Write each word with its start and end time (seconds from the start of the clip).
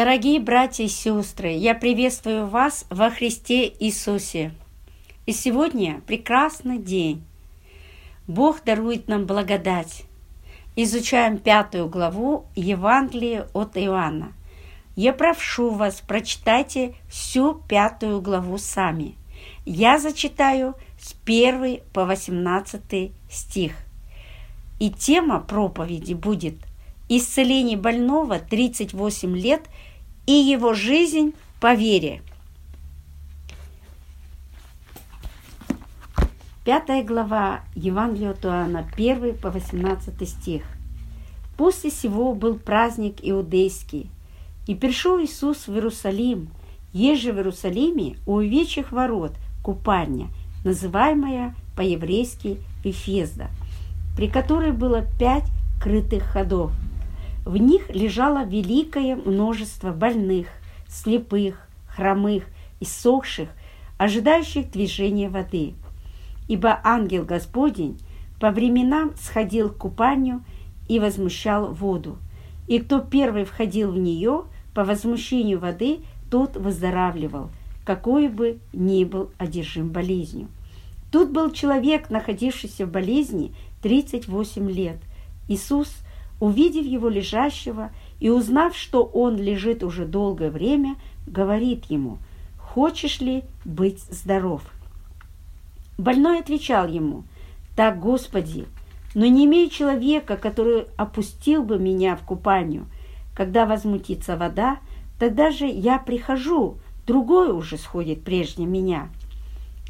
Дорогие 0.00 0.40
братья 0.40 0.84
и 0.84 0.88
сестры, 0.88 1.50
я 1.50 1.74
приветствую 1.74 2.46
вас 2.46 2.86
во 2.88 3.10
Христе 3.10 3.68
Иисусе. 3.68 4.54
И 5.26 5.32
сегодня 5.32 6.00
прекрасный 6.06 6.78
день. 6.78 7.22
Бог 8.26 8.64
дарует 8.64 9.08
нам 9.08 9.26
благодать. 9.26 10.04
Изучаем 10.74 11.36
пятую 11.36 11.86
главу 11.90 12.46
Евангелия 12.56 13.46
от 13.52 13.76
Иоанна. 13.76 14.32
Я 14.96 15.12
прошу 15.12 15.68
вас, 15.68 16.00
прочитайте 16.00 16.94
всю 17.10 17.60
пятую 17.68 18.22
главу 18.22 18.56
сами. 18.56 19.16
Я 19.66 19.98
зачитаю 19.98 20.76
с 20.98 21.14
1 21.26 21.80
по 21.92 22.06
18 22.06 23.12
стих. 23.30 23.74
И 24.78 24.88
тема 24.88 25.40
проповеди 25.40 26.14
будет– 26.14 26.54
исцеление 27.10 27.76
больного 27.76 28.38
38 28.38 29.36
лет 29.36 29.62
и 30.26 30.32
его 30.32 30.74
жизнь 30.74 31.34
по 31.60 31.74
вере. 31.74 32.22
Пятая 36.64 37.02
глава 37.02 37.60
Евангелия 37.74 38.30
от 38.30 38.44
Иоанна, 38.44 38.86
1 38.94 39.36
по 39.38 39.50
18 39.50 40.28
стих. 40.28 40.62
После 41.56 41.90
сего 41.90 42.34
был 42.34 42.58
праздник 42.58 43.16
иудейский, 43.22 44.10
и 44.66 44.74
пришел 44.74 45.20
Иисус 45.20 45.66
в 45.66 45.74
Иерусалим, 45.74 46.48
еже 46.92 47.32
в 47.32 47.36
Иерусалиме 47.36 48.16
у 48.26 48.38
овечьих 48.38 48.92
ворот 48.92 49.32
купальня, 49.62 50.28
называемая 50.64 51.54
по-еврейски 51.76 52.58
Эфезда, 52.84 53.48
при 54.16 54.28
которой 54.28 54.72
было 54.72 55.04
пять 55.18 55.48
крытых 55.80 56.24
ходов– 56.24 56.72
в 57.44 57.56
них 57.56 57.88
лежало 57.94 58.44
великое 58.44 59.16
множество 59.16 59.92
больных, 59.92 60.48
слепых, 60.88 61.66
хромых, 61.88 62.44
иссохших, 62.80 63.48
ожидающих 63.98 64.70
движения 64.70 65.28
воды. 65.28 65.74
Ибо 66.48 66.80
ангел 66.84 67.24
Господень 67.24 67.98
по 68.40 68.50
временам 68.50 69.12
сходил 69.16 69.70
к 69.70 69.78
купанию 69.78 70.42
и 70.88 70.98
возмущал 70.98 71.72
воду. 71.72 72.18
И 72.66 72.78
кто 72.78 73.00
первый 73.00 73.44
входил 73.44 73.92
в 73.92 73.98
нее, 73.98 74.44
по 74.74 74.84
возмущению 74.84 75.58
воды, 75.58 76.00
тот 76.30 76.56
выздоравливал, 76.56 77.50
какой 77.84 78.28
бы 78.28 78.58
ни 78.72 79.04
был 79.04 79.30
одержим 79.38 79.90
болезнью. 79.90 80.48
Тут 81.10 81.30
был 81.30 81.50
человек, 81.50 82.08
находившийся 82.08 82.86
в 82.86 82.90
болезни 82.90 83.52
38 83.82 84.70
лет. 84.70 84.98
Иисус– 85.48 85.88
увидев 86.40 86.86
его 86.86 87.08
лежащего 87.08 87.90
и 88.18 88.30
узнав, 88.30 88.76
что 88.76 89.04
он 89.04 89.36
лежит 89.36 89.84
уже 89.84 90.06
долгое 90.06 90.50
время, 90.50 90.96
говорит 91.26 91.84
ему, 91.86 92.18
«Хочешь 92.58 93.20
ли 93.20 93.44
быть 93.64 94.00
здоров?» 94.10 94.62
Больной 95.98 96.40
отвечал 96.40 96.88
ему, 96.88 97.24
«Так, 97.76 98.00
Господи, 98.00 98.66
но 99.14 99.26
не 99.26 99.44
имею 99.44 99.70
человека, 99.70 100.36
который 100.36 100.86
опустил 100.96 101.62
бы 101.62 101.78
меня 101.78 102.16
в 102.16 102.22
купальню. 102.22 102.86
Когда 103.34 103.66
возмутится 103.66 104.36
вода, 104.36 104.78
тогда 105.18 105.50
же 105.50 105.66
я 105.66 105.98
прихожу, 105.98 106.78
другой 107.06 107.52
уже 107.52 107.76
сходит 107.76 108.24
прежде 108.24 108.64
меня». 108.64 109.08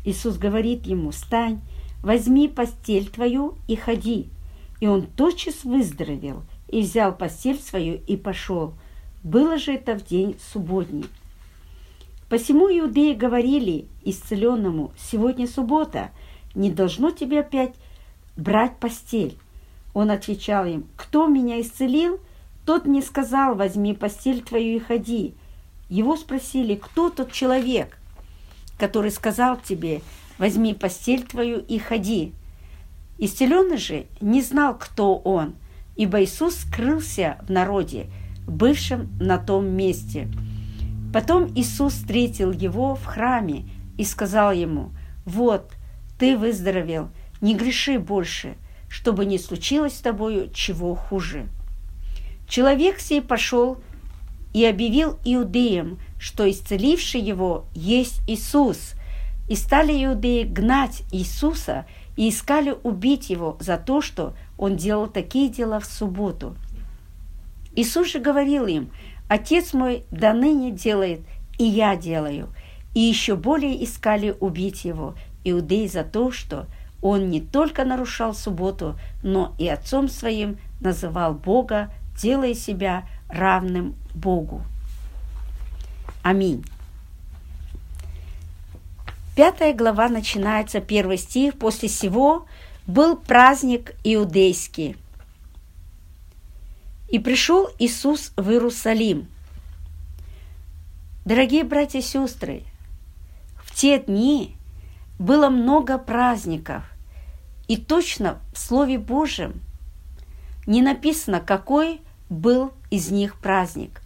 Иисус 0.05 0.37
говорит 0.37 0.87
ему, 0.87 1.13
«Стань, 1.13 1.61
возьми 2.03 2.49
постель 2.49 3.09
твою 3.09 3.55
и 3.69 3.77
ходи». 3.77 4.31
И 4.81 4.87
он 4.87 5.07
тотчас 5.07 5.65
выздоровел 5.65 6.43
и 6.69 6.81
взял 6.81 7.15
постель 7.15 7.59
свою 7.59 8.01
и 8.07 8.17
пошел. 8.17 8.75
Было 9.23 9.59
же 9.59 9.75
это 9.75 9.99
в 9.99 10.05
день 10.05 10.37
субботний. 10.53 11.07
Посему 12.29 12.69
иудеи 12.69 13.13
говорили 13.13 13.87
исцеленному, 14.05 14.93
«Сегодня 14.97 15.47
суббота, 15.47 16.11
не 16.55 16.71
должно 16.71 17.11
тебе 17.11 17.41
опять 17.41 17.75
брать 18.37 18.79
постель». 18.79 19.37
Он 19.93 20.11
отвечал 20.11 20.65
им, 20.65 20.87
«Кто 20.97 21.27
меня 21.27 21.61
исцелил, 21.61 22.21
тот 22.65 22.87
мне 22.87 23.03
сказал, 23.03 23.55
возьми 23.57 23.95
постель 23.95 24.43
твою 24.43 24.77
и 24.77 24.79
ходи». 24.79 25.35
Его 25.89 26.17
спросили, 26.17 26.77
кто 26.77 27.11
тот 27.11 27.33
человек, 27.33 27.99
который 28.79 29.11
сказал 29.11 29.57
тебе, 29.57 30.03
возьми 30.39 30.73
постель 30.73 31.25
твою 31.25 31.59
и 31.59 31.79
ходи. 31.79 32.33
Исцеленный 33.23 33.77
же 33.77 34.07
не 34.23 34.41
знал, 34.41 34.77
кто 34.79 35.15
он, 35.15 35.55
ибо 35.95 36.25
Иисус 36.25 36.57
скрылся 36.57 37.37
в 37.47 37.51
народе, 37.51 38.07
бывшем 38.47 39.11
на 39.21 39.37
том 39.37 39.67
месте. 39.67 40.29
Потом 41.13 41.53
Иисус 41.55 41.93
встретил 41.93 42.51
его 42.51 42.95
в 42.95 43.05
храме 43.05 43.65
и 43.99 44.05
сказал 44.05 44.53
ему, 44.53 44.93
«Вот, 45.27 45.71
ты 46.19 46.35
выздоровел, 46.35 47.11
не 47.43 47.55
греши 47.55 47.99
больше, 47.99 48.55
чтобы 48.89 49.27
не 49.27 49.39
случилось 49.39 49.97
с 49.97 50.01
тобою 50.01 50.51
чего 50.55 50.95
хуже». 50.95 51.47
Человек 52.49 53.01
сей 53.01 53.21
пошел 53.21 53.83
и 54.55 54.65
объявил 54.65 55.19
иудеям, 55.27 55.99
что 56.19 56.51
исцеливший 56.51 57.21
его 57.21 57.67
есть 57.75 58.23
Иисус, 58.27 58.95
и 59.47 59.57
стали 59.57 59.93
иудеи 59.93 60.45
гнать 60.45 61.03
Иисуса– 61.13 61.85
и 62.21 62.29
искали 62.29 62.77
убить 62.83 63.31
его 63.31 63.57
за 63.61 63.79
то, 63.79 64.03
что 64.03 64.35
он 64.59 64.77
делал 64.77 65.07
такие 65.07 65.49
дела 65.49 65.81
в 65.81 65.87
субботу. 65.87 66.55
Иисус 67.75 68.13
же 68.13 68.19
говорил 68.19 68.67
им, 68.67 68.91
«Отец 69.27 69.73
мой 69.73 70.05
до 70.11 70.35
ныне 70.35 70.71
делает, 70.71 71.23
и 71.57 71.65
я 71.65 71.97
делаю». 71.97 72.51
И 72.93 73.01
еще 73.01 73.37
более 73.37 73.83
искали 73.83 74.37
убить 74.39 74.85
его, 74.85 75.15
иудеи, 75.45 75.87
за 75.87 76.05
то, 76.05 76.31
что 76.31 76.67
он 77.01 77.31
не 77.31 77.41
только 77.41 77.87
нарушал 77.87 78.35
субботу, 78.35 78.97
но 79.23 79.55
и 79.59 79.67
отцом 79.67 80.11
своим 80.11 80.59
называл 80.81 81.33
Бога, 81.33 81.91
делая 82.21 82.53
себя 82.53 83.05
равным 83.31 83.95
Богу. 84.15 84.61
Аминь. 86.23 86.67
Пятая 89.41 89.73
глава 89.73 90.11
начинается, 90.11 90.83
первый 90.83 91.17
стих. 91.17 91.59
«После 91.59 91.89
сего 91.89 92.45
был 92.87 93.17
праздник 93.17 93.95
иудейский. 94.05 94.99
И 97.09 97.19
пришел 97.19 97.71
Иисус 97.79 98.35
в 98.37 98.51
Иерусалим». 98.51 99.29
Дорогие 101.25 101.65
братья 101.65 102.01
и 102.01 102.03
сестры, 102.03 102.65
в 103.65 103.75
те 103.75 104.01
дни 104.01 104.59
было 105.19 105.49
много 105.49 105.97
праздников, 105.97 106.85
и 107.67 107.79
точно 107.79 108.41
в 108.53 108.59
Слове 108.59 108.99
Божьем 108.99 109.63
не 110.67 110.83
написано, 110.83 111.41
какой 111.41 112.03
был 112.29 112.75
из 112.91 113.11
них 113.11 113.37
праздник. 113.37 114.03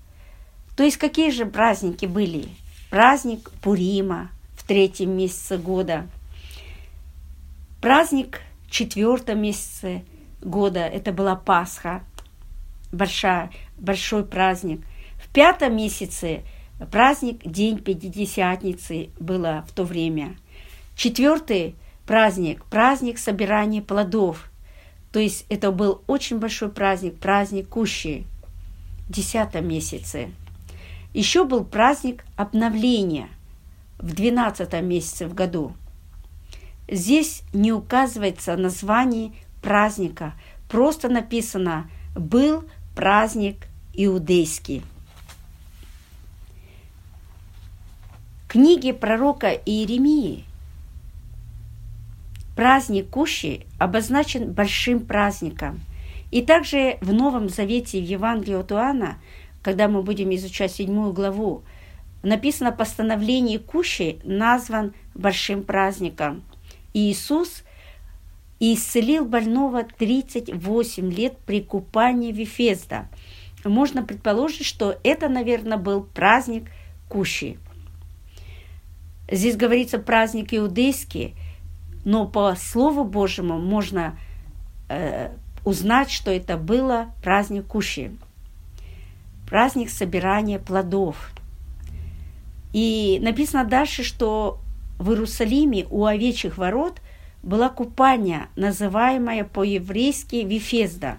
То 0.76 0.84
есть 0.84 0.96
какие 0.96 1.32
же 1.32 1.44
праздники 1.44 2.06
были? 2.06 2.50
Праздник 2.88 3.50
Пурима, 3.62 4.30
третьем 4.66 5.16
месяце 5.16 5.58
года. 5.58 6.06
Праздник 7.80 8.40
в 8.66 8.70
четвертом 8.70 9.42
месяце 9.42 10.04
года– 10.40 10.80
это 10.80 11.12
была 11.12 11.36
Пасха, 11.36 12.02
большая, 12.92 13.50
большой 13.76 14.24
праздник. 14.24 14.80
В 15.22 15.28
пятом 15.32 15.76
месяце 15.76 16.42
праздник 16.90 17.40
День 17.44 17.78
Пятидесятницы 17.78 19.10
было 19.18 19.64
в 19.68 19.72
то 19.72 19.84
время. 19.84 20.36
Четвертый 20.96 21.74
праздник– 22.06 22.64
праздник 22.70 23.18
собирания 23.18 23.82
плодов. 23.82 24.50
То 25.12 25.20
есть 25.20 25.44
это 25.48 25.70
был 25.70 26.02
очень 26.06 26.38
большой 26.38 26.70
праздник, 26.70 27.18
праздник 27.18 27.68
Кущи 27.68 28.24
в 29.08 29.12
десятом 29.12 29.68
месяце. 29.68 30.30
Еще 31.12 31.44
был 31.44 31.64
праздник 31.64 32.24
обновления– 32.36 33.28
в 33.98 34.14
12 34.14 34.72
месяце 34.82 35.26
в 35.26 35.34
году. 35.34 35.74
Здесь 36.88 37.42
не 37.52 37.72
указывается 37.72 38.56
название 38.56 39.32
праздника, 39.62 40.34
просто 40.68 41.08
написано 41.08 41.90
«был 42.14 42.64
праздник 42.94 43.66
иудейский». 43.94 44.82
В 48.44 48.48
книге 48.48 48.94
пророка 48.94 49.48
Иеремии 49.48 50.44
праздник 52.54 53.10
Кущи 53.10 53.66
обозначен 53.78 54.52
большим 54.52 55.00
праздником. 55.00 55.80
И 56.30 56.42
также 56.42 56.98
в 57.00 57.12
Новом 57.12 57.48
Завете 57.48 58.00
в 58.00 58.04
Евангелии 58.04 58.56
от 58.56 58.72
Иоанна, 58.72 59.18
когда 59.62 59.88
мы 59.88 60.02
будем 60.02 60.34
изучать 60.34 60.72
седьмую 60.72 61.12
главу, 61.12 61.64
написано 62.24 62.72
постановление 62.72 63.58
Кущи 63.58 64.18
назван 64.24 64.94
большим 65.14 65.62
праздником. 65.62 66.42
Иисус 66.92 67.62
исцелил 68.60 69.24
больного 69.24 69.84
38 69.84 71.12
лет 71.12 71.38
при 71.38 71.60
купании 71.60 72.32
в 72.32 72.36
Ефезда. 72.36 73.08
можно 73.64 74.02
предположить, 74.02 74.66
что 74.66 74.98
это, 75.04 75.28
наверное, 75.28 75.78
был 75.78 76.02
праздник 76.02 76.70
Кущи. 77.08 77.58
Здесь 79.30 79.56
говорится 79.56 79.98
праздник 79.98 80.52
иудейский, 80.52 81.34
но 82.04 82.26
по 82.26 82.54
Слову 82.56 83.04
Божьему 83.04 83.58
можно 83.58 84.18
э, 84.88 85.30
узнать, 85.64 86.10
что 86.10 86.30
это 86.30 86.58
было 86.58 87.06
праздник 87.22 87.66
Кущи, 87.66 88.16
праздник 89.48 89.88
собирания 89.90 90.58
плодов. 90.58 91.30
И 92.74 93.20
написано 93.22 93.64
дальше, 93.64 94.02
что 94.02 94.58
в 94.98 95.10
Иерусалиме 95.10 95.86
у 95.90 96.06
овечьих 96.06 96.58
ворот 96.58 97.00
была 97.40 97.68
купальня, 97.68 98.48
называемая 98.56 99.44
по-еврейски 99.44 100.36
Вифезда, 100.44 101.18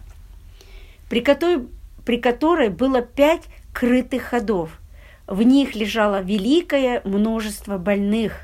при 1.09 1.21
которой, 1.21 1.65
при 2.05 2.17
которой 2.17 2.67
было 2.67 3.01
пять 3.01 3.43
крытых 3.73 4.23
ходов. 4.23 4.81
В 5.27 5.43
них 5.43 5.75
лежало 5.75 6.21
великое 6.21 7.01
множество 7.05 7.77
больных, 7.77 8.41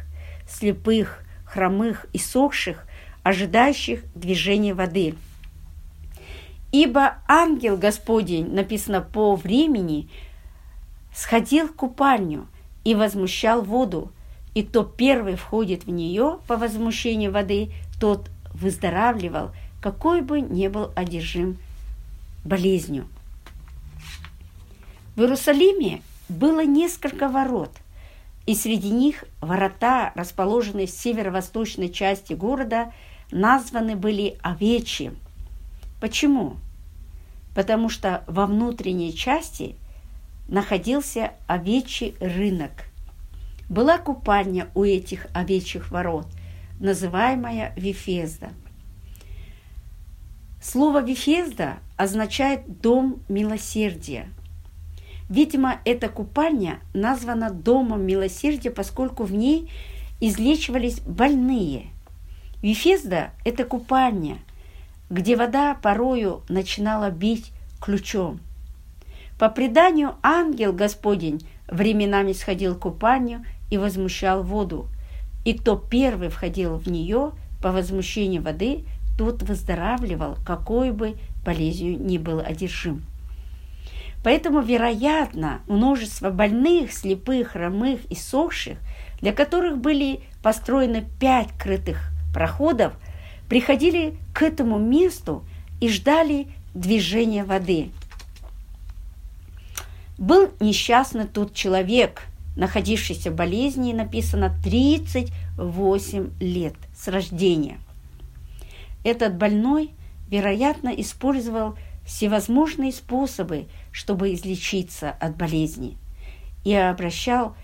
слепых, 0.47 1.19
хромых 1.43 2.05
и 2.13 2.17
сохших, 2.17 2.87
ожидающих 3.23 4.03
движения 4.15 4.73
воды. 4.73 5.15
Ибо 6.71 7.15
ангел 7.27 7.75
Господень, 7.75 8.53
написано 8.53 9.01
по 9.01 9.35
времени, 9.35 10.09
сходил 11.13 11.67
в 11.67 11.73
купальню 11.73 12.47
и 12.83 12.95
возмущал 12.95 13.61
воду, 13.61 14.11
и 14.53 14.63
кто 14.63 14.83
первый 14.83 15.35
входит 15.35 15.85
в 15.85 15.89
нее 15.89 16.39
по 16.47 16.57
возмущению 16.57 17.31
воды, 17.31 17.71
тот 17.99 18.29
выздоравливал, 18.53 19.51
какой 19.81 20.21
бы 20.21 20.41
ни 20.41 20.67
был 20.67 20.91
одержим 20.95 21.57
болезнью. 22.43 23.07
В 25.15 25.21
Иерусалиме 25.21 26.01
было 26.29 26.65
несколько 26.65 27.27
ворот, 27.27 27.71
и 28.45 28.55
среди 28.55 28.89
них 28.89 29.23
ворота, 29.39 30.11
расположенные 30.15 30.87
в 30.87 30.91
северо-восточной 30.91 31.89
части 31.89 32.33
города, 32.33 32.91
названы 33.31 33.95
были 33.95 34.37
овечьи. 34.41 35.13
Почему? 35.99 36.57
Потому 37.55 37.89
что 37.89 38.23
во 38.27 38.47
внутренней 38.47 39.13
части 39.13 39.75
находился 40.51 41.31
овечий 41.47 42.13
рынок– 42.19 42.71
была 43.71 43.97
купальня 43.97 44.67
у 44.75 44.83
этих 44.83 45.27
овечьих 45.33 45.91
ворот, 45.91 46.27
называемая 46.81 47.73
Вифезда. 47.77 48.49
Слово 50.61 51.01
Вифезда 51.01 51.77
означает 51.95 52.81
«дом 52.81 53.23
милосердия». 53.29 54.27
Видимо, 55.29 55.79
эта 55.85 56.09
купальня 56.09 56.81
названа 56.93 57.49
«домом 57.49 58.05
милосердия», 58.05 58.71
поскольку 58.71 59.23
в 59.23 59.31
ней 59.31 59.71
излечивались 60.19 60.99
больные. 60.99 61.85
Вифезда– 62.61 63.31
это 63.45 63.63
купальня, 63.63 64.39
где 65.09 65.37
вода 65.37 65.75
порою 65.75 66.41
начинала 66.49 67.09
бить 67.09 67.53
ключом. 67.79 68.41
По 69.41 69.49
преданию, 69.49 70.17
ангел 70.21 70.71
Господень 70.71 71.41
временами 71.67 72.31
сходил 72.31 72.75
в 72.75 72.79
купальню 72.79 73.43
и 73.71 73.77
возмущал 73.79 74.43
воду, 74.43 74.87
и 75.43 75.53
кто 75.55 75.75
первый 75.75 76.29
входил 76.29 76.77
в 76.77 76.85
нее 76.85 77.31
по 77.59 77.71
возмущению 77.71 78.43
воды, 78.43 78.85
тот 79.17 79.41
выздоравливал, 79.41 80.37
какой 80.45 80.91
бы 80.91 81.15
болезнью 81.43 81.99
ни 81.99 82.19
был 82.19 82.39
одержим. 82.39 83.01
Поэтому, 84.23 84.61
вероятно, 84.61 85.61
множество 85.67 86.29
больных, 86.29 86.93
слепых, 86.93 87.53
хромых 87.53 88.05
и 88.11 88.15
сохших, 88.15 88.77
для 89.21 89.33
которых 89.33 89.79
были 89.79 90.19
построены 90.43 91.03
пять 91.19 91.49
крытых 91.57 92.11
проходов, 92.31 92.93
приходили 93.49 94.13
к 94.35 94.43
этому 94.43 94.77
месту 94.77 95.43
и 95.79 95.89
ждали 95.89 96.45
движения 96.75 97.43
воды. 97.43 97.89
Был 100.21 100.51
несчастный 100.59 101.25
тут 101.25 101.55
человек, 101.55 102.27
находившийся 102.55 103.31
в 103.31 103.35
болезни, 103.35 103.91
написано 103.91 104.55
38 104.63 106.33
лет 106.39 106.75
с 106.95 107.07
рождения. 107.07 107.79
Этот 109.03 109.35
больной, 109.35 109.89
вероятно, 110.29 110.89
использовал 110.89 111.75
всевозможные 112.05 112.91
способы, 112.91 113.65
чтобы 113.91 114.35
излечиться 114.35 115.09
от 115.09 115.37
болезни, 115.37 115.97
и 116.63 116.75
обращал, 116.75 117.55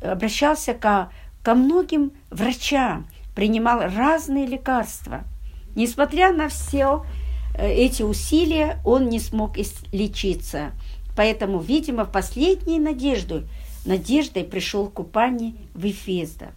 обращался 0.00 0.72
ко, 0.72 1.12
ко 1.42 1.54
многим 1.54 2.12
врачам, 2.30 3.06
принимал 3.34 3.80
разные 3.94 4.46
лекарства. 4.46 5.24
Несмотря 5.76 6.32
на 6.32 6.48
все 6.48 7.04
э, 7.54 7.70
эти 7.70 8.02
усилия, 8.02 8.78
он 8.82 9.10
не 9.10 9.20
смог 9.20 9.58
излечиться. 9.58 10.72
Поэтому, 11.16 11.60
видимо, 11.60 12.04
последней 12.04 12.78
надеждой– 12.78 13.44
надеждой 13.84 14.44
пришел 14.44 14.88
к 14.88 14.94
купальне 14.94 15.54
в 15.74 15.84
Эфезда. 15.84 16.52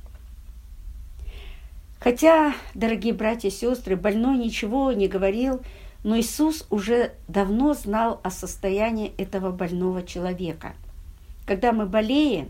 Хотя, 2.00 2.54
дорогие 2.74 3.14
братья 3.14 3.50
и 3.50 3.52
сестры, 3.52 3.96
больной 3.96 4.38
ничего 4.38 4.92
не 4.92 5.08
говорил, 5.08 5.62
но 6.04 6.18
Иисус 6.18 6.66
уже 6.70 7.14
давно 7.28 7.74
знал 7.74 8.22
о 8.24 8.30
состоянии 8.30 9.14
этого 9.18 9.52
больного 9.52 10.04
человека. 10.04 10.74
Когда 11.46 11.72
мы 11.72 11.86
болеем, 11.86 12.50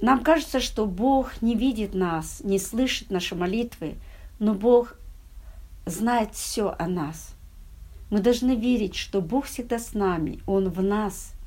нам 0.00 0.22
кажется, 0.22 0.60
что 0.60 0.86
Бог 0.86 1.42
не 1.42 1.56
видит 1.56 1.94
нас, 1.94 2.40
не 2.42 2.58
слышит 2.58 3.10
наши 3.10 3.34
молитвы, 3.34 3.96
но 4.38 4.54
Бог 4.54 4.94
знает 5.84 6.32
все 6.32 6.74
о 6.78 6.86
нас. 6.86 7.34
Мы 8.10 8.20
должны 8.20 8.56
верить, 8.56 8.96
что 8.96 9.20
Бог 9.20 9.46
всегда 9.46 9.78
с 9.78 9.94
нами, 9.94 10.40
Он 10.46 10.68
в 10.68 10.82
нас– 10.82 11.32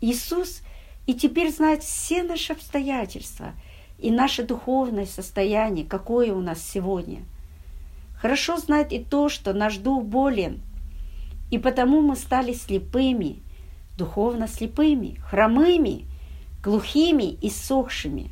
Иисус 0.00 0.62
и 1.06 1.14
теперь 1.14 1.50
знает 1.50 1.82
все 1.82 2.22
наши 2.22 2.52
обстоятельства 2.52 3.52
и 3.98 4.10
наше 4.10 4.44
духовное 4.44 5.06
состояние, 5.06 5.86
какое 5.86 6.32
у 6.32 6.40
нас 6.40 6.62
сегодня. 6.62 7.22
Хорошо 8.20 8.58
знает 8.58 8.92
и 8.92 8.98
то, 8.98 9.28
что 9.28 9.52
наш 9.52 9.76
дух 9.76 10.04
болен, 10.04 10.60
и 11.50 11.58
потому 11.58 12.00
мы 12.00 12.16
стали 12.16 12.52
слепыми, 12.52 13.40
духовно 13.96 14.48
слепыми, 14.48 15.18
хромыми, 15.30 16.04
глухими 16.62 17.32
и 17.40 17.48
сохшими. 17.48 18.30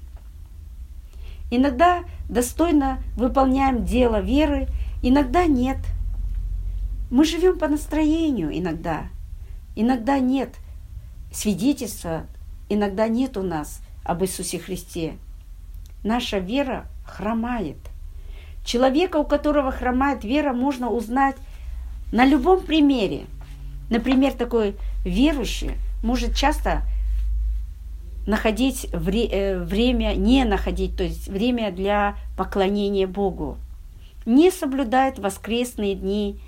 Иногда 1.50 2.04
достойно 2.28 2.99
выполняем 3.16 3.85
дело 3.85 4.21
веры, 4.21 4.68
иногда 5.02 5.47
нет. 5.47 5.78
Мы 7.11 7.25
живем 7.25 7.58
по 7.58 7.68
настроению 7.68 8.56
иногда, 8.56 9.08
иногда 9.76 10.18
нет– 10.18 10.50
свидетельства 11.34 12.26
иногда 12.68 13.08
нет 13.08 13.37
у 13.37 13.42
нас 13.42 13.80
об 14.04 14.23
Иисусе 14.23 14.58
Христе. 14.58 15.14
Наша 16.02 16.38
вера 16.38 16.87
хромает. 17.04 17.76
Человека, 18.64 19.16
у 19.16 19.25
которого 19.25 19.70
хромает 19.73 20.25
вера, 20.25 20.52
можно 20.52 20.88
узнать 20.88 21.37
на 22.12 22.25
любом 22.25 22.61
примере. 22.61 23.25
Например, 23.90 24.32
такой 24.32 24.76
верующий 25.04 25.73
может 26.02 26.34
часто 26.34 26.82
находить 28.26 28.87
вре- 28.92 29.28
э, 29.30 29.58
время, 29.58 30.14
не 30.14 30.44
находить, 30.44 30.96
то 30.96 31.02
есть 31.02 31.28
время 31.28 31.70
для 31.73 32.16
поклонения 32.38 33.06
Богу. 33.06 33.58
Не 34.25 34.50
соблюдает 34.50 35.18
воскресные 35.18 35.94
дни, 35.94 36.40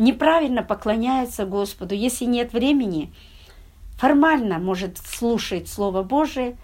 неправильно 0.00 0.62
поклоняется 0.62 1.44
Господу. 1.44 1.94
Если 1.94 2.24
нет 2.24 2.52
времени, 2.52 3.12
формально 3.98 4.58
может 4.58 4.98
слушать 4.98 5.68
Слово 5.68 6.02
Божие, 6.02 6.56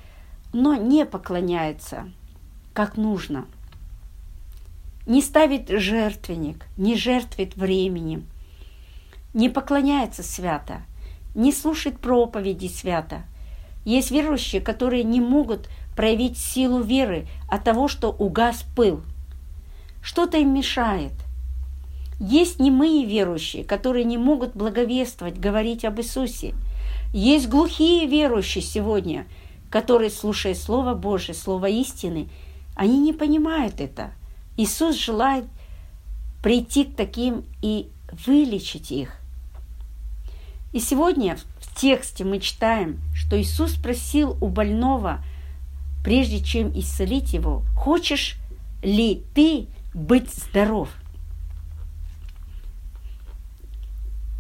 но 0.52 0.74
не 0.74 1.04
поклоняется, 1.04 2.10
как 2.72 2.96
нужно. 2.96 3.44
Не 5.06 5.20
ставит 5.20 5.68
жертвенник, 5.68 6.64
не 6.78 6.96
жертвует 6.96 7.54
временем, 7.56 8.26
не 9.34 9.50
поклоняется 9.50 10.22
свято, 10.22 10.80
не 11.34 11.52
слушает 11.52 12.00
проповеди 12.00 12.68
свято. 12.68 13.22
Есть 13.84 14.10
верующие, 14.10 14.62
которые 14.62 15.04
не 15.04 15.20
могут 15.20 15.68
проявить 15.94 16.38
силу 16.38 16.80
веры 16.80 17.28
от 17.48 17.64
того, 17.64 17.86
что 17.86 18.10
угас 18.10 18.64
пыл. 18.74 19.02
Что-то 20.02 20.38
им 20.38 20.54
мешает. 20.54 21.12
Есть 22.18 22.60
немые 22.60 23.04
верующие, 23.04 23.64
которые 23.64 24.04
не 24.04 24.18
могут 24.18 24.54
благовествовать, 24.54 25.38
говорить 25.38 25.84
об 25.84 26.00
Иисусе– 26.00 26.54
есть 27.12 27.48
глухие 27.48 28.06
верующие 28.06 28.62
сегодня, 28.62 29.26
которые, 29.70 30.10
слушая 30.10 30.54
Слово 30.54 30.94
Божие, 30.94 31.34
Слово 31.34 31.66
истины, 31.66 32.28
они 32.74 32.98
не 32.98 33.12
понимают 33.14 33.80
это. 33.80 34.12
Иисус 34.56 34.96
желает 34.96 35.44
прийти 36.42 36.84
к 36.84 36.94
таким 36.94 37.44
и 37.62 37.88
вылечить 38.26 38.90
их. 38.90 39.16
И 40.74 40.78
сегодня 40.80 41.38
в 41.58 41.74
тексте 41.80 42.24
мы 42.24 42.38
читаем, 42.38 43.00
что 43.14 43.40
Иисус 43.40 43.72
спросил 43.72 44.36
у 44.42 44.48
больного, 44.48 45.24
прежде 46.04 46.44
чем 46.44 46.78
исцелить 46.78 47.32
его, 47.32 47.62
«Хочешь 47.76 48.36
ли 48.82 49.24
ты 49.34 49.68
быть 49.94 50.30
здоров?» 50.30 50.90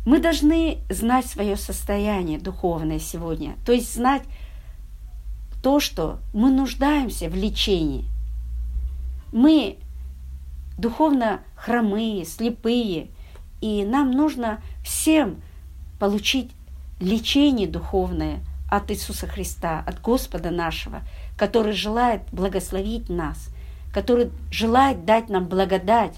Мы 0.06 0.20
должны 0.20 0.78
знать 0.88 1.26
свое 1.26 1.56
состояние 1.56 2.38
духовное 2.38 3.00
сегодня, 3.00 3.56
то 3.66 3.72
есть 3.72 3.92
знать 3.92 4.22
то, 5.64 5.80
что 5.80 6.20
мы 6.32 6.52
нуждаемся 6.52 7.28
в 7.28 7.34
лечении. 7.34 8.04
Мы 9.32 9.78
духовно 10.78 11.40
хромые, 11.56 12.24
слепые, 12.24 13.08
и 13.60 13.84
нам 13.84 14.12
нужно 14.12 14.62
всем 14.84 15.42
получить 15.98 16.52
лечение 17.00 17.66
духовное 17.66 18.38
от 18.70 18.92
Иисуса 18.92 19.26
Христа, 19.26 19.82
от 19.84 20.00
Господа 20.00 20.52
нашего, 20.52 21.00
который 21.36 21.72
желает 21.72 22.22
благословить 22.30 23.08
нас, 23.08 23.48
который 23.92 24.30
желает 24.52 25.04
дать 25.04 25.28
нам 25.30 25.46
благодать, 25.46 26.14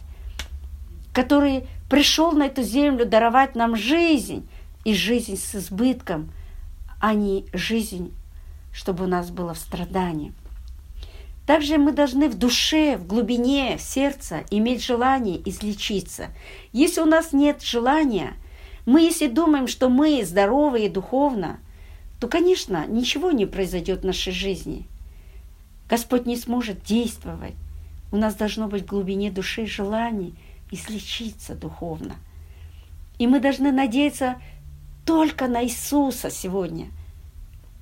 который 1.14 1.66
пришел 1.88 2.32
на 2.32 2.46
эту 2.46 2.62
землю 2.62 3.06
даровать 3.06 3.54
нам 3.54 3.76
жизнь, 3.76 4.48
и 4.84 4.94
жизнь 4.94 5.36
с 5.36 5.54
избытком, 5.54 6.32
а 7.00 7.14
не 7.14 7.44
жизнь, 7.52 8.14
чтобы 8.72 9.04
у 9.04 9.06
нас 9.06 9.30
было 9.30 9.54
в 9.54 9.58
страдании. 9.58 10.32
Также 11.46 11.78
мы 11.78 11.92
должны 11.92 12.28
в 12.28 12.38
душе, 12.38 12.96
в 12.96 13.06
глубине 13.06 13.76
в 13.76 13.80
сердце 13.80 14.44
иметь 14.50 14.84
желание 14.84 15.40
излечиться. 15.48 16.28
Если 16.72 17.00
у 17.00 17.06
нас 17.06 17.32
нет 17.32 17.62
желания, 17.62 18.34
мы 18.86 19.02
если 19.02 19.26
думаем, 19.26 19.66
что 19.66 19.88
мы 19.88 20.24
здоровы 20.24 20.88
духовно, 20.88 21.58
то, 22.20 22.28
конечно, 22.28 22.86
ничего 22.86 23.30
не 23.30 23.46
произойдет 23.46 24.00
в 24.00 24.06
нашей 24.06 24.32
жизни. 24.32 24.86
Господь 25.88 26.26
не 26.26 26.36
сможет 26.36 26.82
действовать. 26.82 27.54
У 28.10 28.16
нас 28.16 28.34
должно 28.34 28.68
быть 28.68 28.84
в 28.84 28.86
глубине 28.86 29.30
души 29.30 29.66
желание– 29.66 30.32
излечиться 30.70 31.54
духовно. 31.54 32.16
И 33.18 33.26
мы 33.26 33.40
должны 33.40 33.72
надеяться 33.72 34.36
только 35.04 35.48
на 35.48 35.64
Иисуса 35.64 36.30
сегодня. 36.30 36.88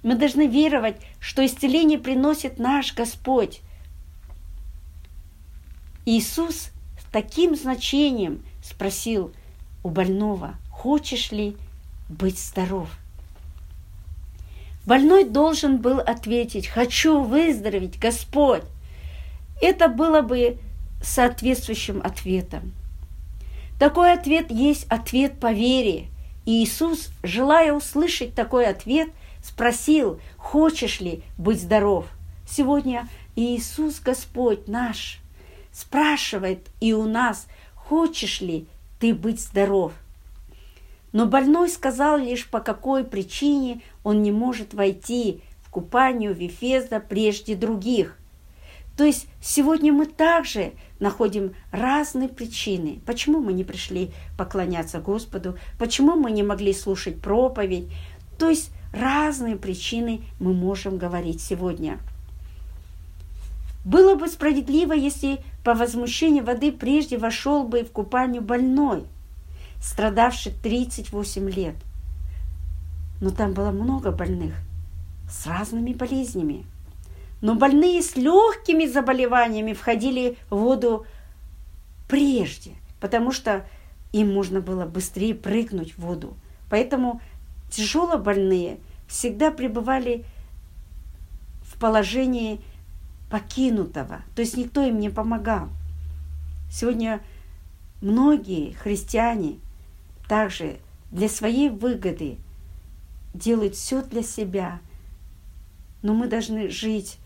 Мы 0.03 0.15
должны 0.15 0.47
веровать, 0.47 0.97
что 1.19 1.45
исцеление 1.45 1.99
приносит 1.99 2.59
наш 2.59 2.95
Господь. 2.95 3.61
Иисус 6.05 6.71
с 7.01 7.05
таким 7.11 7.57
значением 7.57 8.45
спросил 8.63 9.33
у 9.83 9.91
больного, 9.91 10.55
хочешь 10.71 11.33
ли 11.33 11.57
быть 12.09 12.39
здоров? 12.39 12.89
Больной 14.87 15.25
должен 15.25 15.79
был 15.79 15.99
ответить, 15.99 16.69
хочу 16.69 17.21
выздороветь, 17.21 17.99
Господь. 17.99 18.63
Это 19.61 19.89
было 19.89 20.23
бы 20.23 20.59
соответствующим 21.03 22.01
ответом. 22.03 22.73
Такой 23.79 24.13
ответ 24.13 24.51
есть 24.51 24.87
ответ 24.89 25.39
по 25.39 25.53
вере. 25.53 26.07
И 26.47 26.63
Иисус, 26.63 27.11
желая 27.23 27.73
услышать 27.73 28.35
такой 28.35 28.67
ответ, 28.67 29.11
спросил, 29.43 30.21
хочешь 30.37 31.01
ли 31.01 31.23
быть 31.37 31.61
здоров? 31.61 32.07
Сегодня 32.49 33.09
Иисус 33.35 34.01
Господь 34.01 34.69
наш 34.69 35.21
спрашивает 35.73 36.69
и 36.81 36.95
у 36.95 37.05
нас, 37.05 37.49
хочешь 37.75 38.41
ли 38.41 38.67
ты 38.99 39.13
быть 39.13 39.41
здоров? 39.41 39.93
Но 41.13 41.27
больной 41.27 41.69
сказал 41.69 42.19
лишь, 42.19 42.49
по 42.49 42.61
какой 42.61 43.05
причине 43.05 43.83
он 44.05 44.23
не 44.23 44.33
может 44.33 44.73
войти 44.73 45.43
в 45.63 45.71
купанию 45.71 46.35
Вифезда 46.35 47.01
прежде 47.01 47.55
других– 47.55 48.19
то 48.97 49.05
есть 49.05 49.27
сегодня 49.43 49.93
мы 49.93 50.07
также 50.07 50.73
находим 51.01 51.55
разные 51.71 52.29
причины, 52.29 53.01
почему 53.07 53.41
мы 53.41 53.53
не 53.53 53.65
пришли 53.65 54.13
поклоняться 54.37 55.01
Господу, 55.01 55.57
почему 55.79 56.17
мы 56.17 56.31
не 56.31 56.43
могли 56.43 56.73
слушать 56.73 57.21
проповедь. 57.21 57.89
То 58.39 58.49
есть 58.49 58.71
разные 58.93 59.57
причины 59.57 60.23
мы 60.39 60.55
можем 60.55 60.99
говорить 60.99 61.41
сегодня. 61.41 61.99
Было 63.85 64.17
бы 64.17 64.29
справедливо, 64.29 64.93
если 64.93 65.39
по 65.63 65.75
возмущению 65.75 66.45
воды 66.45 66.73
прежде 66.73 67.19
вошел 67.19 67.65
бы 67.65 67.85
в 67.85 67.93
купальню 67.93 68.43
больной, 68.43 69.05
страдавший 69.81 70.53
38 70.63 71.51
лет. 71.51 71.77
Но 73.21 73.31
там 73.31 73.53
было 73.53 73.71
много 73.71 74.11
больных 74.11 74.55
с 75.31 75.47
разными 75.47 75.93
болезнями– 75.93 76.67
но 77.41 77.55
больные 77.55 78.03
с 78.03 78.17
легкими 78.17 78.87
заболеваниями 78.87 79.73
входили 79.73 80.37
в 80.51 80.57
воду 80.57 81.07
прежде, 82.09 82.73
потому 83.01 83.33
что 83.33 83.67
им 84.13 84.33
можно 84.33 84.61
было 84.61 84.87
быстрее 84.87 85.35
прыгнуть 85.35 85.93
в 85.93 85.99
воду. 85.99 86.37
Поэтому 86.71 87.21
тяжело 87.71 88.19
больные 88.19 88.79
всегда 89.07 89.51
пребывали 89.51 90.25
в 91.63 91.79
положении 91.79 92.61
покинутого, 93.31 94.23
то 94.35 94.41
есть 94.41 94.57
никто 94.57 94.83
им 94.83 94.99
не 94.99 95.11
помогал. 95.11 95.69
Сегодня 96.71 97.21
многие 98.01 98.73
христиане 98.73 99.59
также 100.29 100.77
для 101.11 101.29
своей 101.29 101.69
выгоды 101.69 102.39
делают 103.35 103.75
все 103.75 104.03
для 104.03 104.23
себя, 104.23 104.81
но 106.03 106.15
мы 106.15 106.29
должны 106.29 106.71
жить 106.71 107.19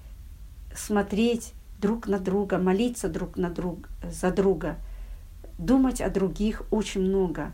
смотреть 0.80 1.52
друг 1.80 2.06
на 2.06 2.18
друга, 2.18 2.58
молиться 2.58 3.08
друг 3.08 3.36
на 3.36 3.50
друг, 3.50 3.88
за 4.02 4.30
друга, 4.30 4.76
думать 5.58 6.00
о 6.00 6.10
других 6.10 6.62
очень 6.70 7.02
много, 7.02 7.52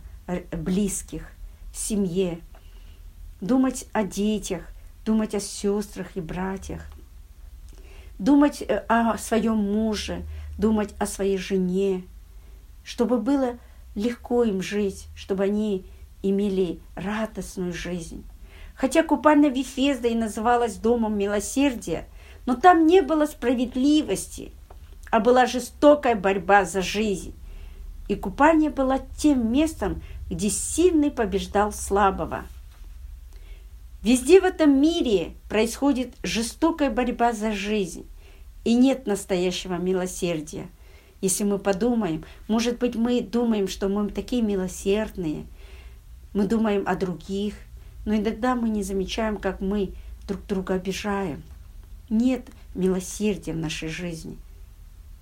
близких, 0.53 1.31
семье, 1.75 2.41
думать 3.41 3.87
о 3.93 4.03
детях, 4.03 4.63
думать 5.05 5.35
о 5.35 5.41
сестрах 5.41 6.17
и 6.17 6.21
братьях, 6.21 6.83
думать 8.19 8.63
э, 8.63 8.79
о 8.89 9.19
своем 9.19 9.57
муже, 9.57 10.25
думать 10.59 10.95
о 10.99 11.07
своей 11.07 11.37
жене, 11.37 12.05
чтобы 12.83 13.19
было 13.19 13.59
легко 13.95 14.43
им 14.43 14.63
жить, 14.63 15.07
чтобы 15.15 15.45
они 15.45 15.87
имели 16.23 16.81
радостную 16.97 17.73
жизнь. 17.73 18.25
Хотя 18.75 19.03
купальня 19.03 19.49
Вифезда 19.49 20.09
и 20.09 20.15
называлась 20.15 20.77
домом 20.77 21.17
милосердия– 21.17 22.07
но 22.47 22.55
там 22.55 22.87
не 22.87 23.03
было 23.03 23.27
справедливости, 23.27 24.53
а 25.11 25.21
была 25.21 25.47
жестокая 25.47 26.15
борьба 26.15 26.65
за 26.65 26.81
жизнь. 26.81 27.35
И 28.09 28.15
купание 28.15 28.71
было 28.71 29.01
тем 29.19 29.53
местом, 29.53 30.01
где 30.31 30.49
сильный 30.49 31.11
побеждал 31.11 31.73
слабого. 31.73 32.45
Везде 34.03 34.41
в 34.41 34.45
этом 34.45 34.81
мире 34.81 35.33
происходит 35.49 36.15
жестокая 36.23 36.91
борьба 36.91 37.33
за 37.33 37.51
жизнь, 37.51 38.07
и 38.65 38.75
нет 38.75 39.07
настоящего 39.07 39.75
милосердия. 39.75 40.69
Если 41.21 41.43
мы 41.43 41.59
подумаем, 41.59 42.25
может 42.47 42.79
быть, 42.79 42.95
мы 42.95 43.21
думаем, 43.21 43.67
что 43.67 43.89
мы 43.89 44.09
такие 44.11 44.43
милосердные, 44.43 45.47
мы 46.35 46.47
думаем 46.47 46.85
о 46.87 46.95
других, 46.95 47.55
но 48.05 48.15
иногда 48.15 48.55
мы 48.55 48.69
не 48.69 48.85
замечаем, 48.85 49.39
как 49.39 49.61
мы 49.61 49.95
друг 50.29 50.47
друга 50.47 50.75
обижаем– 50.75 51.43
нет 52.11 52.49
милосердия 52.75 53.53
в 53.53 53.57
нашей 53.57 53.89
жизни. 53.89 54.39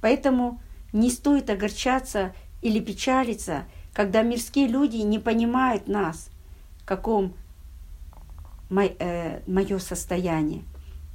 Поэтому 0.01 0.61
не 0.93 1.11
стоит 1.11 1.51
огорчаться 1.51 2.35
или 2.63 2.81
печалиться, 2.81 3.65
когда 3.93 4.23
мирские 4.23 4.67
люди 4.69 4.97
не 4.97 5.19
понимают 5.19 5.89
нас, 5.89 6.29
в 6.81 6.85
каком 6.85 7.35
мое 8.69 8.95
э, 8.99 9.79
состояние. 9.79 10.63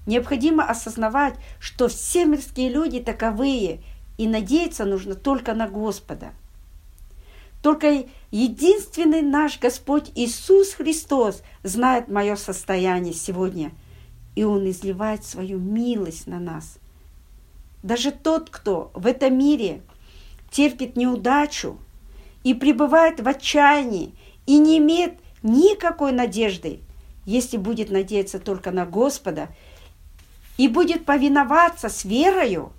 Необходимо 0.06 0.64
осознавать, 0.64 1.36
что 1.60 1.88
все 1.88 2.26
мирские 2.26 2.70
люди 2.70 3.00
таковые, 3.00 3.82
и 4.18 4.28
надеяться 4.28 4.86
нужно 4.86 5.16
только 5.16 5.54
на 5.54 5.68
Господа. 5.68 6.32
Только 7.62 8.06
единственный 8.32 9.22
наш 9.22 9.60
Господь 9.60 10.12
Иисус 10.16 10.74
Христос 10.74 11.44
знает 11.64 12.08
мое 12.08 12.36
состояние 12.36 13.14
сегодня– 13.14 13.72
и 14.36 14.44
Он 14.44 14.70
изливает 14.70 15.26
свою 15.26 15.60
милость 15.60 16.28
на 16.28 16.40
нас. 16.40 16.80
Даже 17.84 18.12
тот, 18.12 18.50
кто 18.50 18.92
в 18.94 19.06
этом 19.06 19.38
мире 19.38 19.82
терпит 20.52 20.96
неудачу 20.96 21.78
и 22.44 22.54
пребывает 22.54 23.20
в 23.20 23.28
отчаянии 23.28 24.14
и 24.46 24.58
не 24.58 24.78
имеет 24.78 25.14
никакой 25.44 26.12
надежды, 26.12 26.80
если 27.26 27.58
будет 27.58 27.90
надеяться 27.90 28.40
только 28.40 28.72
на 28.72 28.86
Господа 28.86 29.50
и 30.58 30.68
будет 30.68 31.06
повиноваться 31.06 31.88
с 31.88 32.04
верою, 32.04 32.74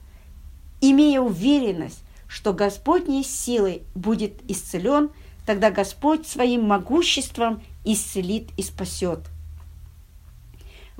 имея 0.80 1.20
уверенность, 1.20 2.02
что 2.28 2.52
Господней 2.52 3.24
силой 3.24 3.82
будет 3.94 4.34
исцелен, 4.48 5.10
тогда 5.46 5.70
Господь 5.70 6.26
своим 6.26 6.64
могуществом 6.64 7.62
исцелит 7.84 8.48
и 8.56 8.62
спасет. 8.62 9.20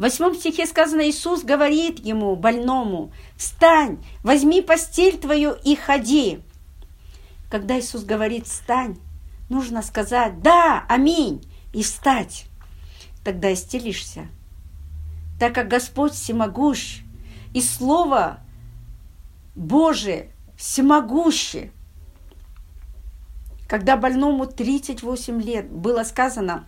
В 0.01 0.03
восьмом 0.03 0.35
стихе 0.35 0.65
сказано, 0.65 1.11
Иисус 1.11 1.43
говорит 1.43 1.99
ему, 1.99 2.35
больному, 2.35 3.13
«Встань, 3.37 4.03
возьми 4.23 4.63
постель 4.63 5.19
твою 5.19 5.53
и 5.53 5.77
ходи». 5.77 6.41
Когда 7.51 7.79
Иисус 7.79 8.05
говорит 8.05 8.47
«встань», 8.47 8.97
нужно 9.51 9.83
сказать 9.83 10.41
«да, 10.41 10.87
аминь» 10.89 11.45
и 11.75 11.83
встать. 11.83 12.47
Тогда 13.23 13.53
исцелишься. 13.53 14.29
Так 15.39 15.55
как 15.55 15.69
Господь 15.69 16.15
всемогущ, 16.15 17.03
и 17.53 17.61
Слово 17.61 18.41
Божие 19.55 20.31
всемогуще. 20.57 21.73
Когда 23.69 23.99
больному 23.99 24.47
38 24.47 25.43
лет 25.43 25.71
было 25.71 26.05
сказано 26.05 26.65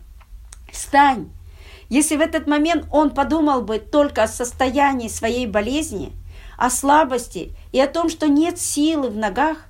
«Встань!», 0.71 1.31
если 1.93 2.17
в 2.17 2.23
этот 2.23 2.47
момент 2.47 2.87
он 2.91 3.11
подумал 3.11 3.61
бы 3.61 3.79
только 3.79 4.23
о 4.23 4.27
состоянии 4.27 5.09
своей 5.09 5.47
болезни, 5.47 6.15
о 6.57 6.71
слабости 6.71 7.55
и 7.71 7.79
о 7.79 7.87
том, 7.87 8.09
что 8.09 8.29
нет 8.29 8.59
силы 8.59 9.11
в 9.11 9.17
ногах 9.19 9.67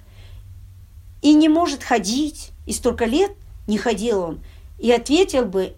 и 1.21 1.35
не 1.35 1.49
может 1.49 1.83
ходить, 1.83 2.53
и 2.65 2.73
столько 2.73 3.07
лет 3.07 3.33
не 3.67 3.77
ходил 3.77 4.21
он, 4.21 4.41
и 4.79 4.93
ответил 4.93 5.47
бы, 5.47 5.75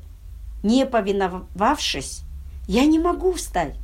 не 0.63 0.85
повиновавшись, 0.85 2.21
«Я 2.69 2.85
не 2.85 2.99
могу 2.99 3.33
встать», 3.33 3.77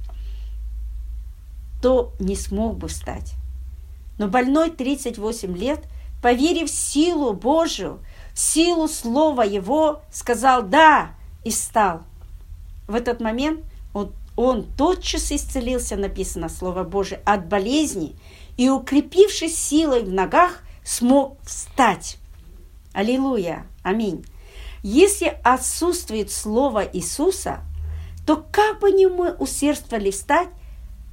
то 1.81 2.13
не 2.21 2.37
смог 2.37 2.77
бы 2.77 2.89
встать. 2.89 3.37
Но 4.19 4.29
больной 4.29 4.69
38 4.69 5.57
лет, 5.57 5.85
поверив 6.23 6.69
в 6.69 6.75
силу 6.75 7.33
Божию, 7.33 8.01
в 8.35 8.39
силу 8.39 8.87
Слова 8.87 9.45
Его, 9.47 10.03
сказал 10.13 10.63
«да» 10.63 11.13
и 11.43 11.51
встал. 11.51 12.03
В 12.91 12.97
этот 12.97 13.21
момент 13.21 13.61
он, 13.95 14.13
он 14.35 14.65
тотчас 14.65 15.31
исцелился, 15.31 15.95
написано 15.95 16.49
Слово 16.49 16.83
Божие, 16.83 17.21
от 17.25 17.47
болезни 17.47 18.17
и, 18.57 18.69
укрепившись 18.69 19.57
силой 19.57 20.03
в 20.03 20.13
ногах, 20.13 20.65
смог 20.83 21.39
встать. 21.45 22.19
Аллилуйя! 22.93 23.65
Аминь! 23.85 24.25
Если 24.83 25.39
отсутствует 25.45 26.33
Слово 26.33 26.83
Иисуса, 26.85 27.61
то 28.27 28.45
как 28.51 28.81
бы 28.81 28.91
ни 28.91 29.07
мы 29.07 29.35
усердствовали 29.35 30.11
встать, 30.11 30.49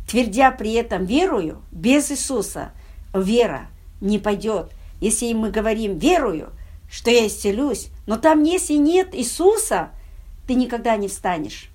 твердя 0.10 0.50
при 0.50 0.74
этом 0.74 1.06
верую, 1.06 1.62
без 1.72 2.10
Иисуса, 2.10 2.72
вера 3.14 3.68
не 4.02 4.18
пойдет. 4.18 4.72
Если 5.00 5.32
мы 5.34 5.52
говорим 5.52 6.00
верую, 6.00 6.54
что 6.90 7.12
я 7.12 7.28
исцелюсь, 7.28 7.90
но 8.08 8.18
там, 8.18 8.42
если 8.42 8.74
нет 8.74 9.14
Иисуса, 9.14 9.92
ты 10.48 10.56
никогда 10.56 10.96
не 10.98 11.08
встанешь. 11.08 11.70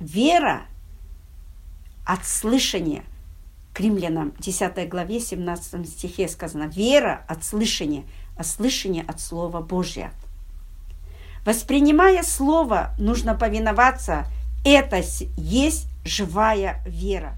Вера 0.00 0.66
от 2.04 2.24
слышания. 2.26 3.04
К 3.74 3.80
римлянам 3.80 4.32
10 4.38 4.88
главе 4.88 5.20
17 5.20 5.86
стихе 5.86 6.28
сказано, 6.28 6.64
вера 6.64 7.24
от 7.28 7.44
слышания, 7.44 8.04
а 8.38 8.42
слышание 8.42 9.04
от 9.06 9.20
Слова 9.20 9.60
Божьего. 9.60 10.10
Воспринимая 11.44 12.22
Слово, 12.22 12.94
нужно 12.98 13.34
повиноваться. 13.34 14.24
Это 14.64 15.02
есть 15.36 15.88
живая 16.04 16.82
вера. 16.86 17.36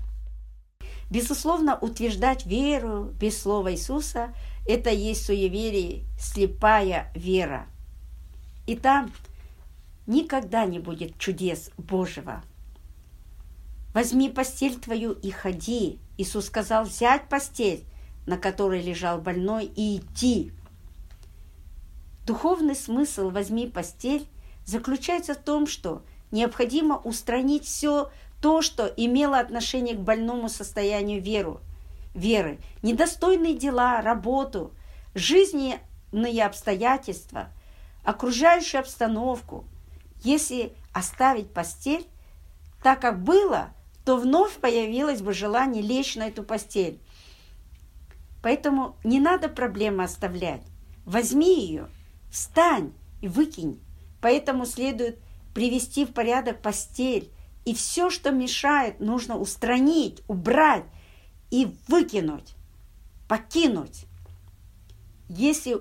Безусловно, 1.10 1.76
утверждать 1.76 2.46
веру 2.46 3.10
без 3.20 3.40
слова 3.42 3.72
Иисуса– 3.72 4.32
это 4.68 4.90
есть 4.90 5.24
суеверие, 5.24 6.04
слепая 6.20 7.10
вера. 7.14 7.66
И 8.66 8.76
там 8.76 9.10
никогда 10.09 10.64
не 10.64 10.81
будет 10.81 11.16
чудес 11.18 11.71
Божьего. 11.79 12.42
«Возьми 13.94 14.29
постель 14.29 14.79
твою 14.79 15.12
и 15.12 15.31
ходи». 15.31 16.01
Иисус 16.16 16.47
сказал 16.47 16.85
взять 16.85 17.29
постель, 17.29 17.85
на 18.27 18.37
которой 18.37 18.83
лежал 18.83 19.21
больной, 19.21 19.64
и 19.64 19.99
идти. 19.99 20.53
Духовный 22.27 22.75
смысл 22.75 23.31
«возьми 23.31 23.68
постель» 23.68 24.27
заключается 24.66 25.35
в 25.35 25.38
том, 25.38 25.66
что 25.66 26.03
необходимо 26.31 26.97
устранить 26.99 27.64
все 27.64 28.11
то, 28.42 28.62
что 28.62 28.87
имело 28.87 29.38
отношение 29.38 29.94
к 29.94 30.01
больному 30.01 30.49
состоянию 30.49 31.23
веру, 31.23 31.61
веры, 32.14 32.59
недостойные 32.83 33.55
дела, 33.55 34.03
работу, 34.03 34.73
жизненные 35.14 36.44
обстоятельства, 36.44 37.49
окружающую 38.05 38.81
обстановку. 38.81 39.64
Если 40.22 40.72
оставить 40.92 41.52
постель, 41.52 42.07
так 42.83 43.00
как 43.00 43.22
было, 43.22 43.70
то 44.04 44.16
вновь 44.16 44.57
появилось 44.57 45.20
бы 45.20 45.33
желание 45.33 45.83
лечь 45.83 46.16
на 46.16 46.28
эту 46.28 46.42
постель. 46.42 47.00
Поэтому 48.42 48.96
не 49.04 49.20
надо 49.20 49.48
проблемы 49.48 50.04
оставлять. 50.04 50.62
Возьми 51.04 51.66
ее, 51.66 51.88
встань 52.31 52.92
и 53.20 53.28
выкинь. 53.28 53.81
Поэтому 54.20 54.66
следует 54.66 55.18
привести 55.54 56.04
в 56.04 56.12
порядок 56.12 56.62
постель, 56.62 57.31
и 57.64 57.74
все, 57.74 58.11
что 58.11 58.31
мешает, 58.31 59.00
нужно 59.00 59.37
устранить, 59.37 60.22
убрать 60.28 60.85
и 61.50 61.76
выкинуть, 61.87 62.54
покинуть. 63.28 64.07
Если 65.28 65.78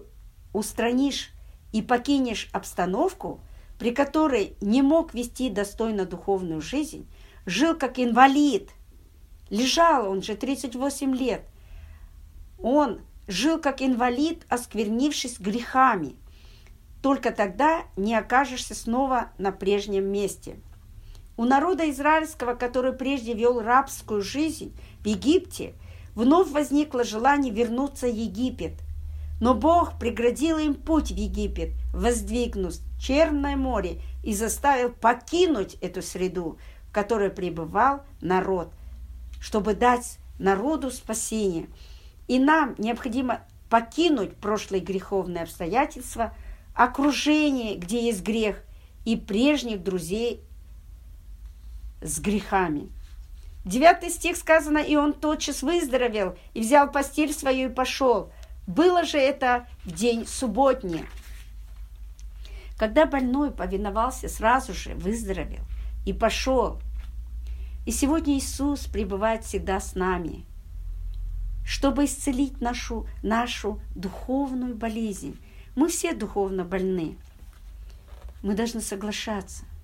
устранишь 0.51 1.31
и 1.71 1.81
покинешь 1.81 2.49
обстановку, 2.51 3.39
при 3.79 3.91
которой 3.91 4.55
не 4.61 4.81
мог 4.81 5.13
вести 5.13 5.49
достойно 5.49 6.05
духовную 6.05 6.61
жизнь, 6.61 7.07
жил 7.45 7.75
как 7.75 7.99
инвалид, 7.99 8.71
лежал 9.49 10.09
он 10.09 10.21
же 10.21 10.35
38 10.35 11.15
лет, 11.15 11.43
он 12.59 13.01
жил 13.27 13.59
как 13.59 13.81
инвалид, 13.81 14.45
осквернившись 14.49 15.39
грехами. 15.39 16.15
Только 17.01 17.31
тогда 17.31 17.83
не 17.95 18.15
окажешься 18.15 18.73
снова 18.73 19.31
на 19.37 19.51
прежнем 19.51 20.05
месте– 20.05 20.59
у 21.37 21.45
народа 21.45 21.89
израильского, 21.91 22.55
который 22.55 22.93
прежде 22.93 23.33
вел 23.33 23.61
рабскую 23.61 24.23
жизнь 24.23 24.75
в 25.01 25.07
Египте, 25.07 25.75
вновь 26.15 26.49
возникло 26.49 27.03
желание 27.03 27.53
вернуться 27.53 28.07
в 28.07 28.13
Египет. 28.13 28.73
Но 29.39 29.53
Бог 29.53 29.99
преградил 29.99 30.57
им 30.57 30.73
путь 30.73 31.11
в 31.11 31.15
Египет, 31.15 31.73
воздвигнув 31.93 32.73
Черное 32.99 33.55
море 33.55 34.01
и 34.23 34.33
заставил 34.33 34.91
покинуть 34.91 35.75
эту 35.75 36.01
среду, 36.01 36.57
в 36.89 36.91
которой 36.91 37.29
пребывал 37.29 38.01
народ, 38.21 38.73
чтобы 39.39 39.75
дать 39.75 40.17
народу 40.39 40.89
спасение. 40.89 41.67
И 42.27 42.39
нам 42.39 42.75
необходимо 42.77 43.41
покинуть 43.69 44.35
прошлые 44.37 44.81
греховные 44.81 45.43
обстоятельства, 45.43 46.33
окружение, 46.73 47.75
где 47.75 48.05
есть 48.05 48.23
грех, 48.23 48.63
и 49.05 49.15
прежних 49.15 49.83
друзей 49.83 50.41
с 52.01 52.19
грехами. 52.19 52.89
Девятый 53.63 54.09
стих 54.09 54.37
сказано, 54.37 54.79
и 54.79 54.95
он 54.95 55.13
тотчас 55.13 55.61
выздоровел, 55.61 56.37
и 56.53 56.61
взял 56.61 56.91
постель 56.91 57.33
свою 57.33 57.69
и 57.69 57.73
пошел. 57.73 58.31
Было 58.67 59.03
же 59.03 59.17
это 59.17 59.65
в 59.83 59.91
день 59.91 60.27
субботний. 60.27 61.05
Когда 62.77 63.05
больной 63.05 63.51
повиновался, 63.51 64.29
сразу 64.29 64.73
же 64.73 64.93
выздоровел 64.93 65.63
и 66.05 66.13
пошел. 66.13 66.79
И 67.87 67.91
сегодня 67.91 68.37
Иисус 68.37 68.85
пребывает 68.85 69.43
всегда 69.43 69.79
с 69.79 69.95
нами, 69.95 70.45
чтобы 71.65 72.05
исцелить 72.05 72.61
нашу, 72.61 73.07
нашу 73.23 73.81
духовную 73.95 74.75
болезнь. 74.75 75.39
Мы 75.75 75.87
все 75.87 76.13
духовно 76.13 76.63
больны. 76.63 77.17
Мы 78.43 78.53
должны 78.53 78.81
соглашаться– 78.81 79.63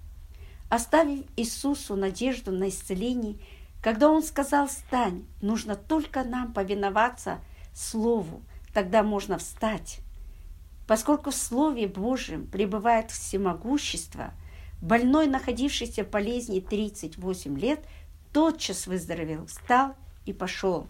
Оставив 0.74 1.24
Иисусу 1.36 1.96
надежду 1.96 2.52
на 2.52 2.70
исцеление, 2.70 3.38
когда 3.80 4.10
Он 4.10 4.24
сказал 4.24 4.68
«стань», 4.68 5.24
нужно 5.40 5.76
только 5.76 6.24
нам 6.24 6.52
повиноваться 6.52 7.42
Слову, 7.76 8.42
тогда 8.74 9.04
можно 9.04 9.38
встать. 9.38 10.00
Поскольку 10.88 11.32
в 11.32 11.36
Слове 11.36 11.88
Божьем 11.88 12.48
пребывает 12.48 13.12
всемогущество, 13.12 14.34
больной, 14.82 15.28
находившийся 15.28 16.04
в 16.04 16.10
болезни 16.10 16.60
38 16.60 17.58
лет, 17.58 17.80
тотчас 18.34 18.88
выздоровел, 18.88 19.46
встал 19.46 19.96
и 20.26 20.34
пошел. 20.34 20.88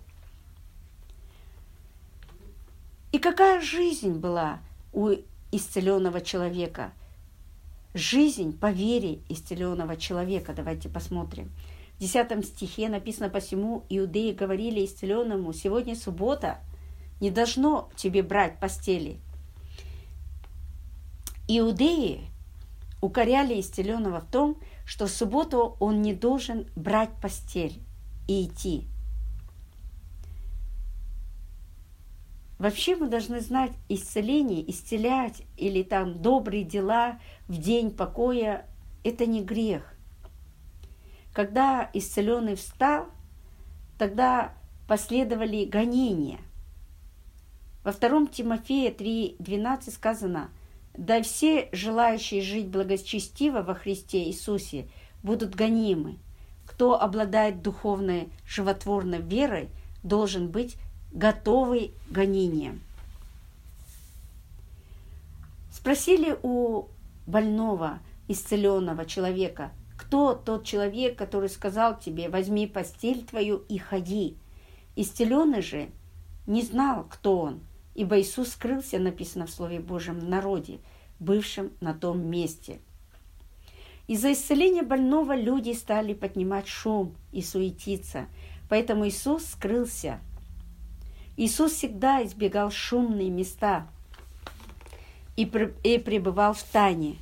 И 3.12 3.19
какая 3.19 3.62
жизнь 3.62 4.13
была 4.13 4.60
у 4.91 5.12
исцеленного 5.52 6.22
человека– 6.22 6.91
жизнь 7.93 8.58
по 8.58 8.72
вере 8.72 9.19
исцеленного 9.30 9.96
человека. 9.96 10.54
Давайте 10.54 10.89
посмотрим. 10.89 11.52
В 11.98 12.00
10 12.00 12.46
стихе 12.46 12.89
написано 12.89 13.30
«Посему 13.30 13.84
иудеи 13.89 14.32
говорили 14.32 14.84
исцеленному, 14.84 15.54
сегодня 15.54 15.96
суббота, 15.96 16.60
не 17.19 17.32
должно 17.32 17.89
тебе 17.95 18.23
брать 18.23 18.60
постели». 18.60 19.19
Иудеи 21.47 22.21
укоряли 23.02 23.60
исцеленного 23.60 24.21
в 24.21 24.32
том, 24.32 24.58
что 24.86 25.08
в 25.08 25.12
субботу 25.12 25.76
он 25.80 26.02
не 26.02 26.13
должен 26.13 26.67
брать 26.76 27.12
постель 27.21 27.82
и 28.28 28.45
идти. 28.45 28.88
Вообще 32.60 32.95
мы 32.95 33.10
должны 33.10 33.41
знать 33.41 33.73
исцеление, 33.89 34.69
исцелять 34.71 35.43
или 35.58 35.84
там 35.84 36.21
добрые 36.21 36.63
дела 36.63 37.19
в 37.49 37.58
день 37.58 37.91
покоя– 37.91 38.65
это 39.04 39.26
не 39.26 39.43
грех. 39.43 39.93
Когда 41.34 41.89
исцеленный 41.93 42.56
встал, 42.56 43.08
тогда 43.97 44.54
последовали 44.88 45.65
гонения. 45.65 46.39
Во 47.84 47.91
втором 47.91 48.28
Тимофея 48.28 48.91
3.12 48.91 49.91
сказано 49.91 50.50
«Да 50.96 51.22
все 51.22 51.67
желающие 51.74 52.41
жить 52.41 52.67
благочестиво 52.67 53.62
во 53.62 53.74
Христе 53.74 54.24
Иисусе 54.24 54.88
будут 55.22 55.56
гонимы. 55.56 56.17
Кто 56.65 57.00
обладает 57.02 57.62
духовной 57.62 58.30
животворной 58.48 59.22
верой, 59.22 59.69
должен 60.02 60.48
быть 60.48 60.78
готовый 61.12 61.93
к 62.08 62.12
гонениям». 62.12 62.82
Спросили 65.72 66.38
у 66.41 66.86
больного, 67.28 68.00
исцеленного 68.30 69.06
человека, 69.06 69.72
кто 69.98 70.34
тот 70.34 70.63
человек, 70.63 71.17
который 71.17 71.50
сказал 71.50 72.00
тебе, 72.00 72.30
возьми 72.30 72.67
постель 72.67 73.26
твою 73.26 73.58
и 73.58 73.78
ходи. 73.78 74.38
Исцеленный 74.96 75.62
же 75.62 75.89
не 76.48 76.62
знал, 76.62 77.06
кто 77.10 77.39
он, 77.39 77.60
ибо 77.95 78.19
Иисус 78.19 78.51
скрылся, 78.51 78.99
написано 78.99 79.45
в 79.45 79.51
Слове 79.51 79.79
Божьем, 79.79 80.29
народе, 80.29 80.79
бывшем 81.19 81.71
на 81.79 81.93
том 81.93 82.25
месте. 82.25 82.79
Из-за 84.08 84.34
исцеления 84.34 84.84
больного 84.84 85.36
люди 85.36 85.71
стали 85.71 86.13
поднимать 86.13 86.67
шум 86.67 87.15
и 87.32 87.41
суетиться, 87.41 88.27
поэтому 88.69 89.08
Иисус 89.08 89.45
скрылся. 89.45 90.19
Иисус 91.38 91.73
всегда 91.73 92.23
избегал 92.23 92.69
шумные 92.69 93.29
места 93.29 93.88
и 95.36 95.45
пребывал 95.45 96.53
в 96.53 96.63
тайне. 96.63 97.15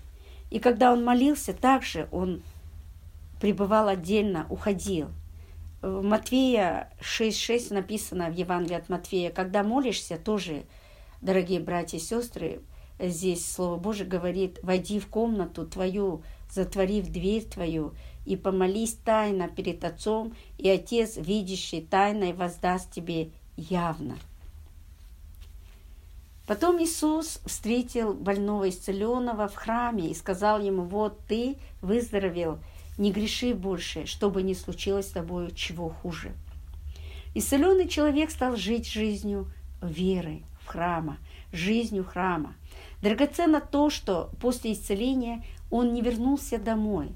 И 0.50 0.60
когда 0.60 0.92
он 0.92 1.04
молился, 1.04 1.54
также 1.54 2.10
он 2.12 2.42
пребывал 3.40 3.88
отдельно, 3.88 4.46
уходил– 4.50 5.10
в 5.82 6.04
Матвея 6.04 6.92
6.6 7.02 7.74
написано 7.74 8.30
в 8.30 8.36
Евангелии 8.36 8.78
от 8.78 8.90
Матфея, 8.90 9.32
когда 9.32 9.64
молишься, 9.64 10.18
тоже, 10.18 10.64
дорогие 11.22 11.60
братья 11.60 11.98
и 11.98 12.02
сестры, 12.02 12.62
здесь 13.00 13.50
Слово 13.52 13.78
Божие 13.78 14.08
говорит, 14.08 14.60
войди 14.62 15.00
в 15.00 15.08
комнату 15.08 15.66
твою, 15.66 16.24
затворив 16.50 17.08
дверь 17.08 17.46
твою, 17.46 17.94
и 18.26 18.36
помолись 18.36 18.94
тайно 18.94 19.48
перед 19.48 19.84
Отцом, 19.84 20.36
и 20.60 20.70
Отец, 20.70 21.18
видящий 21.18 21.82
тайной, 21.82 22.34
воздаст 22.34 22.92
тебе 22.92 23.32
явно. 23.58 24.18
Потом 26.46 26.84
Иисус 26.84 27.40
встретил 27.46 28.14
больного 28.14 28.70
исцеленного 28.70 29.48
в 29.48 29.56
храме 29.56 30.10
и 30.10 30.14
сказал 30.14 30.60
ему, 30.60 30.84
вот 30.84 31.20
ты 31.28 31.58
выздоровел, 31.82 32.60
не 33.02 33.12
греши 33.12 33.56
больше, 33.56 34.06
чтобы 34.06 34.44
не 34.44 34.54
случилось 34.54 35.08
с 35.08 35.12
тобой 35.12 35.52
чего 35.56 35.90
хуже. 35.90 36.34
Исцеленный 37.34 37.88
человек 37.88 38.30
стал 38.30 38.56
жить 38.56 38.88
жизнью 38.88 39.48
веры 39.82 40.44
в 40.62 40.68
храма, 40.68 41.18
жизнью 41.52 42.06
храма. 42.06 42.54
Драгоценно 43.02 43.60
то, 43.60 43.90
что 43.90 44.30
после 44.40 44.74
исцеления 44.74 45.44
он 45.72 45.94
не 45.94 46.02
вернулся 46.02 46.60
домой, 46.60 47.10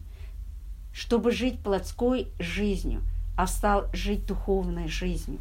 чтобы 0.91 1.31
жить 1.31 1.59
плотской 1.59 2.29
жизнью, 2.39 3.03
а 3.37 3.45
стал 3.45 3.85
жить 3.93 4.25
духовной 4.25 4.87
жизнью. 4.87 5.39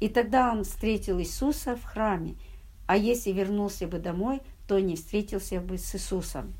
И 0.00 0.08
тогда 0.08 0.50
он 0.50 0.64
встретил 0.64 1.20
Иисуса 1.20 1.76
в 1.76 1.84
храме, 1.84 2.36
а 2.86 2.96
если 2.96 3.32
вернулся 3.32 3.86
бы 3.86 3.98
домой, 3.98 4.40
то 4.66 4.78
не 4.78 4.96
встретился 4.96 5.60
бы 5.60 5.76
с 5.76 5.94
Иисусом. 5.94 6.54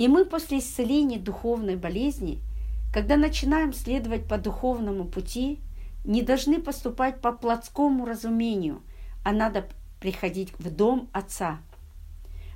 И 0.00 0.08
мы 0.08 0.24
после 0.24 0.60
исцеления 0.60 1.18
духовной 1.18 1.76
болезни, 1.76 2.40
когда 2.90 3.18
начинаем 3.18 3.74
следовать 3.74 4.26
по 4.26 4.38
духовному 4.38 5.04
пути, 5.04 5.58
не 6.06 6.22
должны 6.22 6.58
поступать 6.58 7.20
по 7.20 7.32
плотскому 7.32 8.06
разумению, 8.06 8.80
а 9.26 9.32
надо 9.32 9.68
приходить 10.00 10.54
в 10.58 10.74
дом 10.74 11.10
Отца, 11.12 11.60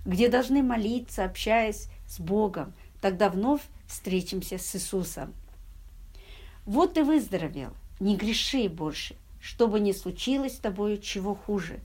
где 0.07 0.31
должны 0.31 0.63
молиться, 0.63 1.23
общаясь 1.23 1.89
с 2.09 2.19
Богом, 2.19 2.73
тогда 3.03 3.29
вновь 3.29 3.61
встретимся 3.87 4.57
с 4.57 4.75
Иисусом. 4.75 5.35
Вот 6.65 6.95
ты 6.95 7.05
выздоровел, 7.05 7.75
не 8.01 8.17
греши 8.17 8.71
больше, 8.71 9.17
чтобы 9.39 9.81
не 9.81 9.93
случилось 9.93 10.57
с 10.57 10.61
тобою 10.61 10.97
чего 10.97 11.35
хуже. 11.35 11.81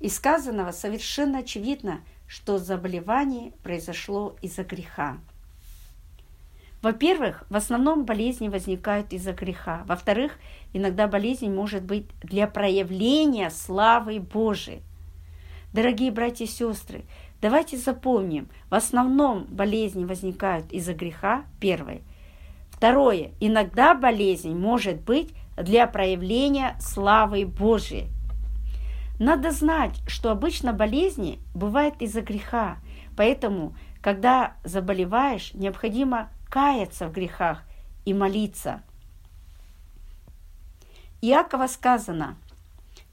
Из 0.00 0.16
сказанного 0.16 0.72
совершенно 0.72 1.38
очевидно, 1.38 2.00
что 2.32 2.56
заболевание 2.56 3.52
произошло 3.62 4.36
из-за 4.40 4.64
греха. 4.64 5.18
Во-первых, 6.80 7.44
в 7.50 7.56
основном 7.56 8.06
болезни 8.06 8.48
возникают 8.48 9.12
из-за 9.12 9.34
греха. 9.34 9.82
Во-вторых, 9.86 10.38
иногда 10.72 11.06
болезнь 11.06 11.52
может 11.52 11.82
быть 11.82 12.06
для 12.22 12.46
проявления 12.46 13.50
славы 13.50 14.18
Божией. 14.18 14.80
Дорогие 15.74 16.10
братья 16.10 16.46
и 16.46 16.48
сестры, 16.48 17.04
давайте 17.42 17.76
запомним, 17.76 18.48
в 18.70 18.74
основном 18.74 19.44
болезни 19.44 20.06
возникают 20.06 20.72
из-за 20.72 20.94
греха, 20.94 21.44
первое. 21.60 22.00
Второе, 22.70 23.32
иногда 23.40 23.94
болезнь 23.94 24.54
может 24.54 25.02
быть 25.02 25.34
для 25.58 25.86
проявления 25.86 26.76
славы 26.80 27.44
Божией. 27.44 28.08
Надо 29.18 29.50
знать, 29.50 30.00
что 30.06 30.30
обычно 30.30 30.72
болезни 30.72 31.38
бывают 31.54 32.00
из-за 32.00 32.22
греха, 32.22 32.78
поэтому, 33.16 33.76
когда 34.00 34.56
заболеваешь, 34.64 35.52
необходимо 35.54 36.30
каяться 36.50 37.08
в 37.08 37.12
грехах 37.12 37.62
и 38.04 38.14
молиться. 38.14 38.82
Иакова 41.20 41.68
сказано, 41.68 42.36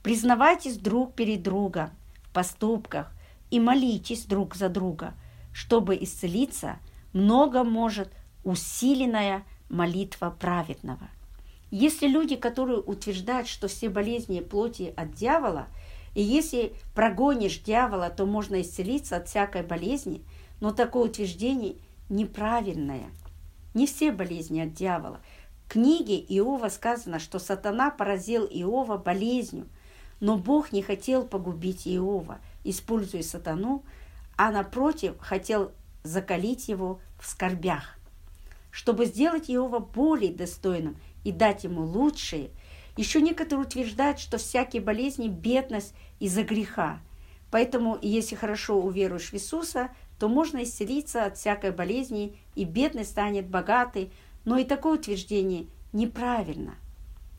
признавайтесь 0.01 0.77
друг 0.77 1.13
перед 1.13 1.43
другом 1.43 1.91
в 2.23 2.33
поступках 2.33 3.11
и 3.51 3.59
молитесь 3.59 4.25
друг 4.25 4.55
за 4.55 4.69
друга, 4.69 5.13
чтобы 5.53 5.95
исцелиться, 6.01 6.79
много 7.13 7.63
может 7.63 8.11
усиленная 8.43 9.43
молитва 9.69 10.35
праведного. 10.39 11.07
Если 11.71 12.07
люди, 12.07 12.35
которые 12.35 12.79
утверждают, 12.79 13.47
что 13.47 13.67
все 13.67 13.89
болезни 13.89 14.39
плоти 14.39 14.91
от 14.95 15.13
дьявола– 15.13 15.67
и 16.19 16.21
если 16.21 16.73
прогонишь 16.93 17.59
дьявола, 17.59 18.09
то 18.09 18.25
можно 18.25 18.59
исцелиться 18.59 19.15
от 19.15 19.29
всякой 19.29 19.63
болезни, 19.63 20.21
но 20.59 20.73
такое 20.73 21.05
утверждение 21.05 21.75
неправильное. 22.09 23.11
Не 23.73 23.87
все 23.87 24.11
болезни 24.11 24.59
от 24.59 24.73
дьявола. 24.73 25.21
В 25.63 25.71
книге 25.71 26.19
Иова 26.19 26.67
сказано, 26.67 27.19
что 27.19 27.39
сатана 27.39 27.89
поразил 27.89 28.43
Иова 28.43 28.97
болезнью, 28.97 29.69
но 30.19 30.37
Бог 30.37 30.73
не 30.73 30.81
хотел 30.81 31.23
погубить 31.25 31.87
Иова, 31.87 32.39
используя 32.65 33.23
сатану, 33.23 33.85
а 34.35 34.51
напротив 34.51 35.15
хотел 35.21 35.71
закалить 36.03 36.67
его 36.67 36.99
в 37.17 37.29
скорбях, 37.29 37.97
чтобы 38.71 39.05
сделать 39.05 39.49
Иова 39.49 39.79
более 39.79 40.33
достойным 40.33 40.97
и 41.23 41.31
дать 41.31 41.63
ему 41.63 41.83
лучшие– 41.85 42.49
еще 42.99 43.21
некоторые 43.21 43.65
утверждают, 43.65 44.19
что 44.19 44.37
всякие 44.37 44.81
болезни– 44.81 45.27
бедность 45.29 45.93
из-за 46.19 46.43
греха. 46.43 46.99
Поэтому, 47.51 47.97
если 48.01 48.35
хорошо 48.35 48.79
уверуешь 48.79 49.31
в 49.31 49.33
Иисуса, 49.33 49.89
то 50.19 50.27
можно 50.27 50.63
исцелиться 50.63 51.25
от 51.25 51.37
всякой 51.37 51.71
болезни, 51.71 52.37
и 52.55 52.65
бедность 52.65 53.11
станет 53.11 53.47
богатой. 53.47 54.11
Но 54.45 54.57
и 54.57 54.63
такое 54.63 54.97
утверждение 54.97 55.65
неправильно 55.93 56.75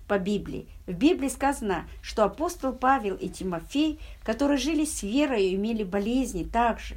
по 0.08 0.18
Библии. 0.18 0.66
В 0.86 0.92
Библии 0.92 1.28
сказано, 1.28 1.88
что 2.02 2.24
апостол 2.24 2.72
Павел 2.72 3.14
и 3.14 3.28
Тимофей, 3.28 4.00
которые 4.24 4.58
жили 4.58 4.84
с 4.84 5.02
верой 5.02 5.46
и 5.46 5.54
имели 5.54 5.84
болезни 5.84 6.44
также. 6.44 6.96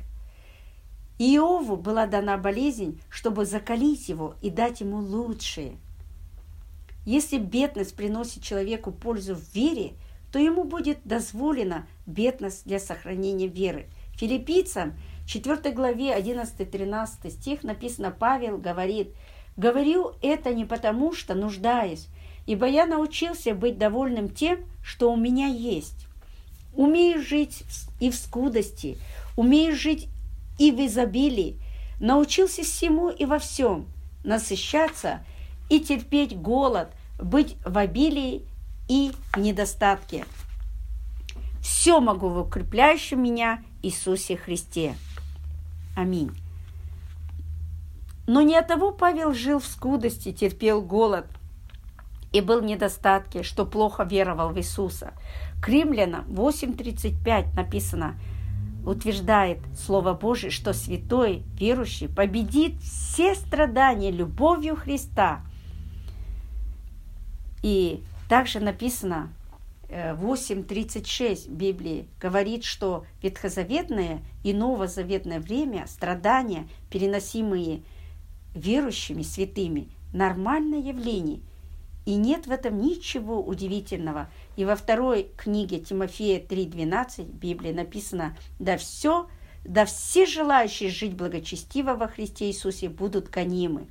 Иову 1.20 1.78
была 1.78 2.08
дана 2.08 2.38
болезнь, 2.38 3.00
чтобы 3.10 3.46
закалить 3.46 4.10
его 4.10 4.36
и 4.42 4.50
дать 4.50 4.82
ему 4.82 4.98
лучшее– 4.98 5.78
если 7.06 7.38
бедность 7.38 7.96
приносит 7.96 8.44
человеку 8.44 8.92
пользу 8.92 9.36
в 9.36 9.54
вере, 9.54 9.94
то 10.34 10.40
ему 10.40 10.64
будет 10.64 10.98
дозволена 11.06 11.86
бедность 12.08 12.66
для 12.66 12.80
сохранения 12.80 13.46
веры. 13.46 13.86
Филиппийцам 14.16 14.96
4 15.28 15.72
главе 15.72 16.18
11-13 16.18 17.30
стих 17.30 17.62
написано, 17.62 18.10
Павел 18.10 18.58
говорит, 18.58 19.10
«Говорю 19.58 20.14
это 20.24 20.52
не 20.52 20.66
потому, 20.66 21.14
что 21.14 21.36
нуждаюсь, 21.36 22.08
ибо 22.48 22.66
я 22.66 22.88
научился 22.88 23.54
быть 23.54 23.78
довольным 23.78 24.28
тем, 24.28 24.66
что 24.84 25.14
у 25.14 25.16
меня 25.16 25.46
есть. 25.46 26.08
Умеешь 26.76 27.28
жить 27.28 27.64
и 28.00 28.10
в 28.10 28.16
скудости, 28.16 28.98
умеешь 29.38 29.80
жить 29.80 30.08
и 30.58 30.72
в 30.72 30.84
изобилии, 30.84 31.60
научился 32.00 32.64
всему 32.64 33.10
и 33.10 33.26
во 33.26 33.38
всем, 33.38 33.86
насыщаться 34.24 35.24
и 35.70 35.80
терпеть 35.80 36.36
голод, 36.36 36.88
быть 37.20 37.56
в 37.64 37.78
обилии 37.78 38.48
и 38.88 39.12
в 39.34 39.40
недостатке. 39.40 40.26
Все 41.62 42.00
могу 42.00 42.30
в 42.30 42.40
укрепляющем 42.40 43.22
меня 43.22 43.64
Иисусе 43.82 44.36
Христе. 44.36 44.96
Аминь. 45.96 46.32
Но 48.28 48.42
не 48.42 48.56
от 48.56 48.68
того 48.68 48.92
Павел 48.92 49.34
жил 49.34 49.60
в 49.60 49.66
скудости, 49.66 50.32
терпел 50.32 50.82
голод 50.82 51.28
и 52.32 52.42
был 52.42 52.62
в 52.62 52.66
недостатке, 52.66 53.44
что 53.44 53.66
плохо 53.66 54.04
веровал 54.04 54.50
в 54.50 54.58
Иисуса. 54.58 55.14
К 55.62 55.70
римлянам 55.70 56.26
8.35 56.26 57.54
написано, 57.56 58.16
утверждает 58.86 59.60
Слово 59.78 60.14
Божие, 60.14 60.52
что 60.52 60.74
святой, 60.74 61.44
верующий, 61.58 62.10
победит 62.10 62.82
все 62.82 63.36
страдания 63.36 64.12
любовью 64.12 64.76
Христа. 64.76 65.42
И 67.62 68.04
также 68.30 68.60
написано 68.60 69.34
8.36 69.90 71.50
Библии 71.50 72.08
говорит, 72.20 72.64
что 72.64 73.06
ветхозаветное 73.22 74.22
и 74.44 74.54
новозаветное 74.54 75.40
время 75.40 75.86
страдания, 75.88 76.68
переносимые 76.90 77.84
верующими 78.56 79.22
святыми, 79.22 79.90
нормальное 80.14 80.80
явление. 80.80 81.42
И 82.06 82.16
нет 82.16 82.48
в 82.48 82.52
этом 82.52 82.82
ничего 82.82 83.42
удивительного. 83.42 84.30
И 84.58 84.66
во 84.66 84.76
второй 84.76 85.30
книге 85.38 85.80
Тимофея 85.80 86.40
3.12 86.40 87.24
Библии 87.26 87.72
написано 87.72 88.36
«Да 88.60 88.78
все, 88.78 89.30
да 89.64 89.86
все 89.86 90.26
желающие 90.26 90.90
жить 90.90 91.14
благочестиво 91.16 91.94
во 91.94 92.08
Христе 92.08 92.48
Иисусе 92.48 92.90
будут 92.90 93.30
гонимы». 93.30 93.88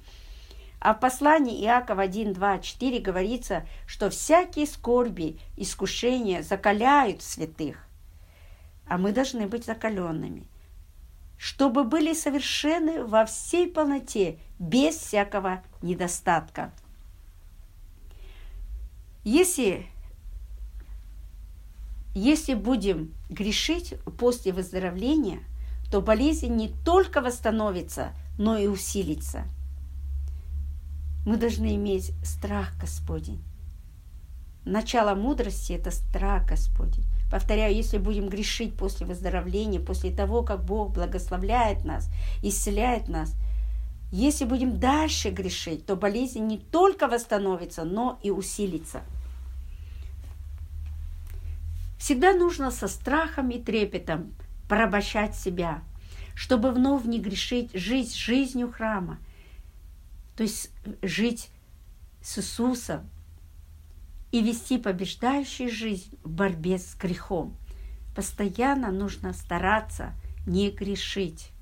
А 0.85 0.95
в 0.95 0.99
послании 0.99 1.65
Иакова 1.65 2.03
1, 2.03 2.33
2, 2.33 2.59
4 2.59 2.99
говорится, 2.99 3.65
что 3.87 4.11
всякие 4.11 4.67
скорби, 4.67 5.39
искушения 5.57 6.43
закаляют 6.43 7.23
святых. 7.23 7.87
А 8.89 8.99
мы 8.99 9.13
должны 9.13 9.47
быть 9.47 9.65
закаленными, 9.65 10.45
чтобы 11.39 11.85
были 11.85 12.15
совершены 12.15 13.05
во 13.05 13.27
всей 13.27 13.69
полноте, 13.71 14.41
без 14.59 14.97
всякого 14.97 15.63
недостатка. 15.83 16.73
Если, 19.23 19.87
если 22.13 22.55
будем 22.55 23.15
грешить 23.31 23.95
после 24.19 24.53
выздоровления, 24.53 25.45
то 25.93 26.03
болезнь 26.03 26.57
не 26.57 26.71
только 26.85 27.21
восстановится, 27.21 28.11
но 28.37 28.59
и 28.59 28.67
усилится– 28.67 29.45
мы 31.25 31.37
должны 31.37 31.77
иметь 31.77 32.13
страх 32.25 32.73
Господень. 32.81 33.43
Начало 34.65 35.15
мудрости– 35.15 35.73
это 35.75 35.91
страх 35.91 36.49
Господень. 36.49 37.05
Повторяю, 37.31 37.75
если 37.75 37.99
будем 37.99 38.29
грешить 38.29 38.77
после 38.77 39.07
выздоровления, 39.07 39.81
после 39.81 40.11
того, 40.11 40.43
как 40.43 40.65
Бог 40.65 40.93
благословляет 40.93 41.85
нас, 41.85 42.11
исцеляет 42.43 43.09
нас, 43.09 43.35
если 44.13 44.45
будем 44.45 44.79
дальше 44.79 45.31
грешить, 45.31 45.87
то 45.87 45.97
болезнь 45.97 46.47
не 46.47 46.59
только 46.59 47.09
восстановится, 47.09 47.85
но 47.85 48.19
и 48.23 48.31
усилится. 48.31 49.01
Всегда 51.99 52.35
нужно 52.35 52.71
со 52.71 52.89
страхом 52.89 53.51
и 53.51 53.63
трепетом 53.63 54.35
порабощать 54.69 55.35
себя, 55.35 55.83
чтобы 56.35 56.73
вновь 56.73 57.05
не 57.05 57.21
грешить, 57.21 57.71
жить 57.75 58.15
жизнью 58.15 58.71
храма– 58.71 59.19
то 60.43 60.47
есть 60.47 60.71
жить 61.03 61.51
с 62.21 62.37
Иисусом 62.39 63.09
и 64.33 64.43
вести 64.43 64.77
побеждающую 64.77 65.71
жизнь 65.71 66.19
в 66.25 66.31
борьбе 66.31 66.79
с 66.79 66.97
грехом. 66.97 67.57
Постоянно 68.17 68.91
нужно 68.91 69.35
стараться 69.35 70.15
не 70.45 70.73
грешить, 70.73 71.53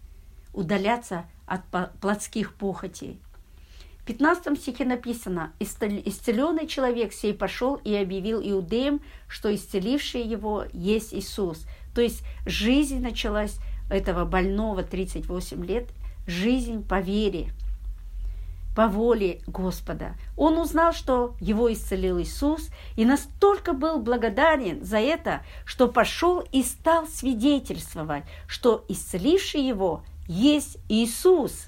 удаляться 0.54 1.26
от 1.44 1.60
плотских 2.00 2.54
похотей. 2.54 3.20
В 3.98 4.04
15 4.06 4.58
стихе 4.58 4.86
написано, 4.86 5.52
«Исцеленный 5.58 6.66
человек 6.66 7.12
сей 7.12 7.34
пошел 7.34 7.74
и 7.74 7.94
объявил 7.94 8.40
иудеям, 8.40 9.02
что 9.28 9.54
исцеливший 9.54 10.22
его 10.22 10.64
есть 10.72 11.12
Иисус». 11.12 11.66
То 11.94 12.00
есть 12.00 12.22
жизнь 12.46 13.02
началась 13.02 13.58
этого 13.90 14.24
больного 14.24 14.82
38 14.82 15.66
лет, 15.66 15.90
жизнь 16.26 16.82
по 16.82 16.98
вере– 16.98 17.52
по 18.74 18.86
воле 18.86 19.40
Господа. 19.46 20.14
Он 20.36 20.58
узнал, 20.58 20.92
что 20.92 21.34
его 21.40 21.72
исцелил 21.72 22.20
Иисус, 22.20 22.68
и 22.96 23.04
настолько 23.04 23.72
был 23.72 24.00
благодарен 24.00 24.84
за 24.84 24.98
это, 24.98 25.42
что 25.64 25.88
пошел 25.88 26.40
и 26.52 26.62
стал 26.62 27.06
свидетельствовать, 27.06 28.24
что 28.46 28.84
исцеливший 28.88 29.62
его 29.62 30.04
есть 30.26 30.78
Иисус. 30.88 31.66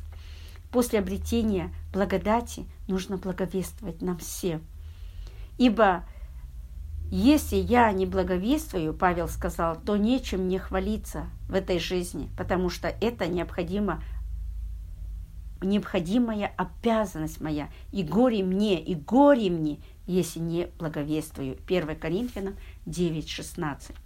После 0.71 1.01
обретения 1.01 1.71
благодати 1.93 2.67
нужно 2.89 3.17
благовествовать 3.17 4.01
нам 4.01 4.19
всем. 4.19 4.63
Ибо 5.59 6.05
если 7.15 7.57
я 7.57 7.93
не 7.93 8.07
благовествую, 8.07 8.95
Павел 8.95 9.29
сказал, 9.29 9.77
то 9.77 9.99
нечем 9.99 10.47
мне 10.47 10.59
хвалиться 10.59 11.27
в 11.47 11.55
этой 11.55 11.79
жизни, 11.79 12.31
потому 12.39 12.71
что 12.71 12.89
это 12.89 13.27
необходимо 13.27 14.03
необходимая 15.63 16.53
обязанность 16.57 17.41
моя, 17.41 17.69
и 17.91 18.03
горе 18.03 18.43
мне, 18.43 18.83
и 18.83 18.95
горе 18.95 19.51
мне, 19.51 19.79
если 20.07 20.41
не 20.41 20.69
благовествую. 20.79 21.57
1 21.67 21.97
Коринфянам 21.97 22.57
9, 22.87 23.29
16. 23.29 23.97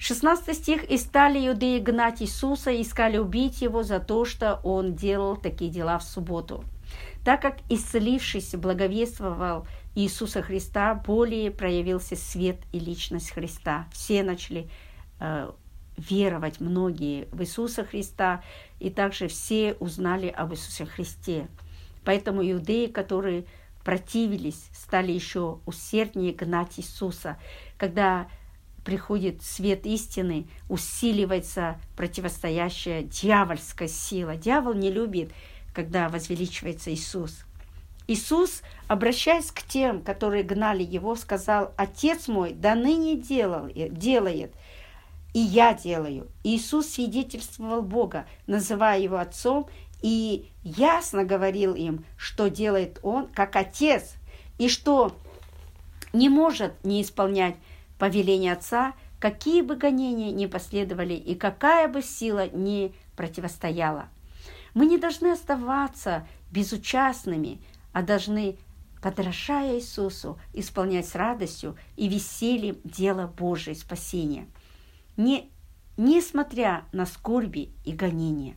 16 0.00 0.56
стих. 0.56 0.84
«И 0.84 0.96
стали 0.96 1.46
иудеи 1.46 1.78
гнать 1.78 2.22
Иисуса, 2.22 2.70
и 2.70 2.82
искали 2.82 3.18
убить 3.18 3.60
его 3.60 3.82
за 3.82 4.00
то, 4.00 4.24
что 4.24 4.60
он 4.64 4.94
делал 4.94 5.36
такие 5.36 5.70
дела 5.70 5.98
в 5.98 6.02
субботу. 6.02 6.64
Так 7.24 7.42
как 7.42 7.58
исцелившийся 7.68 8.56
благовествовал 8.56 9.66
Иисуса 9.94 10.42
Христа, 10.42 10.94
более 10.94 11.50
проявился 11.50 12.16
свет 12.16 12.56
и 12.72 12.78
личность 12.78 13.30
Христа. 13.30 13.86
Все 13.92 14.22
начали 14.22 14.70
э, 15.20 15.50
веровать 15.96 16.60
многие 16.60 17.28
в 17.32 17.42
Иисуса 17.42 17.84
Христа, 17.84 18.42
и 18.78 18.90
также 18.90 19.28
все 19.28 19.74
узнали 19.80 20.28
об 20.28 20.52
Иисусе 20.52 20.86
Христе. 20.86 21.48
Поэтому 22.04 22.42
иудеи, 22.42 22.86
которые 22.86 23.44
противились, 23.84 24.68
стали 24.72 25.12
еще 25.12 25.60
усерднее 25.66 26.32
гнать 26.32 26.78
Иисуса. 26.78 27.36
Когда 27.76 28.28
приходит 28.84 29.42
свет 29.42 29.86
истины, 29.86 30.46
усиливается 30.68 31.78
противостоящая 31.96 33.02
дьявольская 33.02 33.88
сила. 33.88 34.36
Дьявол 34.36 34.74
не 34.74 34.90
любит, 34.90 35.32
когда 35.74 36.08
возвеличивается 36.08 36.92
Иисус. 36.92 37.44
Иисус, 38.06 38.62
обращаясь 38.88 39.52
к 39.52 39.62
тем, 39.62 40.02
которые 40.02 40.42
гнали 40.42 40.82
его, 40.82 41.14
сказал, 41.14 41.72
«Отец 41.76 42.26
мой 42.26 42.52
да 42.52 42.74
ныне 42.74 43.16
делал, 43.16 43.68
делает, 43.68 44.52
и 45.32 45.38
я 45.38 45.74
делаю. 45.74 46.28
Иисус 46.42 46.88
свидетельствовал 46.88 47.82
Бога, 47.82 48.26
называя 48.46 48.98
его 49.00 49.18
Отцом, 49.18 49.68
и 50.02 50.50
ясно 50.62 51.24
говорил 51.24 51.74
им, 51.74 52.04
что 52.16 52.48
делает 52.48 52.98
Он 53.02 53.26
как 53.28 53.56
Отец, 53.56 54.14
и 54.58 54.68
что 54.68 55.14
не 56.12 56.28
может 56.28 56.72
не 56.84 57.02
исполнять 57.02 57.56
повеления 57.98 58.52
Отца, 58.52 58.94
какие 59.18 59.62
бы 59.62 59.76
гонения 59.76 60.32
ни 60.32 60.46
последовали 60.46 61.14
и 61.14 61.34
какая 61.34 61.86
бы 61.86 62.02
сила 62.02 62.48
ни 62.48 62.94
противостояла. 63.16 64.08
Мы 64.74 64.86
не 64.86 64.98
должны 64.98 65.32
оставаться 65.32 66.26
безучастными, 66.50 67.60
а 67.92 68.02
должны, 68.02 68.56
подражая 69.02 69.76
Иисусу, 69.76 70.38
исполнять 70.54 71.06
с 71.06 71.14
радостью 71.14 71.76
и 71.96 72.08
весельем 72.08 72.78
дело 72.84 73.26
Божие 73.26 73.76
спасения– 73.76 74.46
не, 75.16 75.50
несмотря 75.96 76.84
на 76.92 77.06
скорби 77.06 77.70
и 77.84 77.92
гонения. 77.92 78.56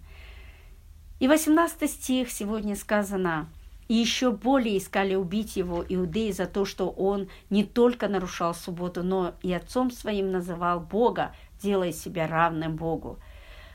И 1.19 1.27
18 1.27 1.89
стих 1.89 2.31
сегодня 2.31 2.75
сказано, 2.75 3.49
«И 3.87 3.95
еще 3.95 4.31
более 4.31 4.77
искали 4.77 5.15
убить 5.15 5.55
его 5.55 5.85
иудеи 5.87 6.31
за 6.31 6.47
то, 6.47 6.65
что 6.65 6.89
он 6.89 7.29
не 7.49 7.63
только 7.63 8.07
нарушал 8.07 8.53
субботу, 8.53 9.03
но 9.03 9.33
и 9.41 9.53
отцом 9.53 9.91
своим 9.91 10.31
называл 10.31 10.79
Бога, 10.79 11.35
делая 11.61 11.91
себя 11.91 12.27
равным 12.27 12.75
Богу». 12.75 13.19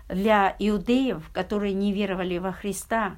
Для 0.09 0.57
иудеев, 0.59 1.31
которые 1.33 1.75
не 1.75 1.93
веровали 1.93 2.39
во 2.39 2.53
Христа, 2.53 3.17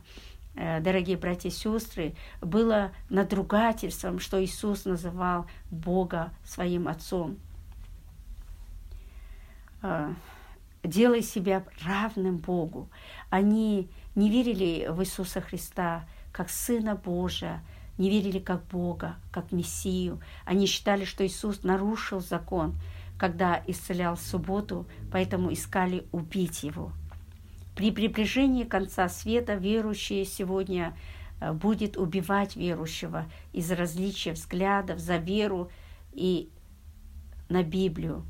э, 0.56 0.80
дорогие 0.80 1.16
братья 1.16 1.48
и 1.48 1.52
сестры, 1.52 2.14
было 2.40 2.90
надругательством, 3.08 4.18
что 4.18 4.42
Иисус 4.42 4.84
называл 4.84 5.46
Бога 5.70 6.32
своим 6.44 6.88
Отцом. 6.88 7.38
Э, 9.82 10.12
делая 10.82 11.22
себя 11.22 11.64
равным 11.84 12.38
Богу. 12.38 12.88
Они 13.28 13.88
не 14.14 14.30
верили 14.30 14.86
в 14.88 15.00
Иисуса 15.02 15.40
Христа 15.40 16.04
как 16.32 16.50
Сына 16.50 16.94
Божия, 16.94 17.62
не 17.98 18.08
верили 18.08 18.38
как 18.38 18.64
Бога, 18.66 19.16
как 19.30 19.52
Мессию. 19.52 20.20
Они 20.44 20.66
считали, 20.66 21.04
что 21.04 21.26
Иисус 21.26 21.62
нарушил 21.64 22.20
закон, 22.20 22.74
когда 23.18 23.62
исцелял 23.66 24.16
в 24.16 24.20
субботу, 24.22 24.86
поэтому 25.12 25.52
искали 25.52 26.06
убить 26.10 26.62
Его. 26.62 26.92
При 27.76 27.90
приближении 27.90 28.64
конца 28.64 29.08
света 29.08 29.54
верующие 29.54 30.24
сегодня 30.24 30.96
э, 31.40 31.52
будет 31.52 31.96
убивать 31.96 32.56
верующего 32.56 33.26
из 33.52 33.70
различия 33.70 34.32
взглядов 34.32 34.98
за 34.98 35.16
веру 35.16 35.70
и 36.12 36.50
на 37.48 37.62
Библию. 37.62 38.24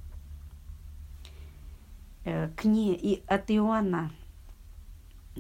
Э, 2.24 2.50
кни... 2.56 2.94
И 2.94 3.22
от 3.26 3.50
Иоанна 3.50 4.10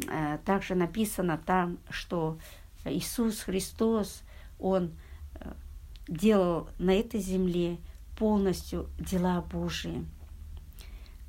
э, 0.08 0.38
также 0.44 0.74
написано 0.74 1.38
там, 1.44 1.78
что 1.90 2.38
Иисус 2.84 3.40
Христос, 3.40 4.22
Он 4.58 4.92
э, 5.34 5.52
делал 6.08 6.68
на 6.78 6.92
этой 6.92 7.20
земле 7.20 7.78
полностью 8.18 8.88
дела 8.98 9.42
Божии. 9.42 10.06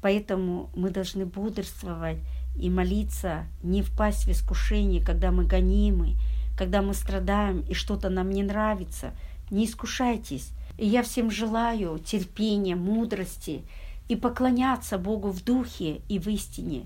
Поэтому 0.02 0.70
мы 0.76 0.90
должны 0.90 1.26
бодрствовать 1.26 2.18
и 2.58 2.70
молиться, 2.70 3.46
не 3.62 3.82
впасть 3.82 4.26
в 4.26 4.32
искушение, 4.32 5.04
когда 5.04 5.32
мы 5.32 5.46
гонимы, 5.46 6.16
когда 6.58 6.82
мы 6.82 6.94
страдаем 6.94 7.62
и 7.62 7.74
что-то 7.74 8.10
нам 8.10 8.30
не 8.30 8.44
нравится. 8.44 9.14
Не 9.50 9.66
искушайтесь. 9.66 10.52
И 10.78 10.88
я 10.88 11.04
всем 11.04 11.30
желаю 11.30 12.00
терпения, 12.00 12.76
мудрости 12.76 13.64
и 14.12 14.16
поклоняться 14.18 14.98
Богу 14.98 15.30
в 15.30 15.42
духе 15.42 16.02
и 16.10 16.20
в 16.20 16.28
истине. 16.28 16.86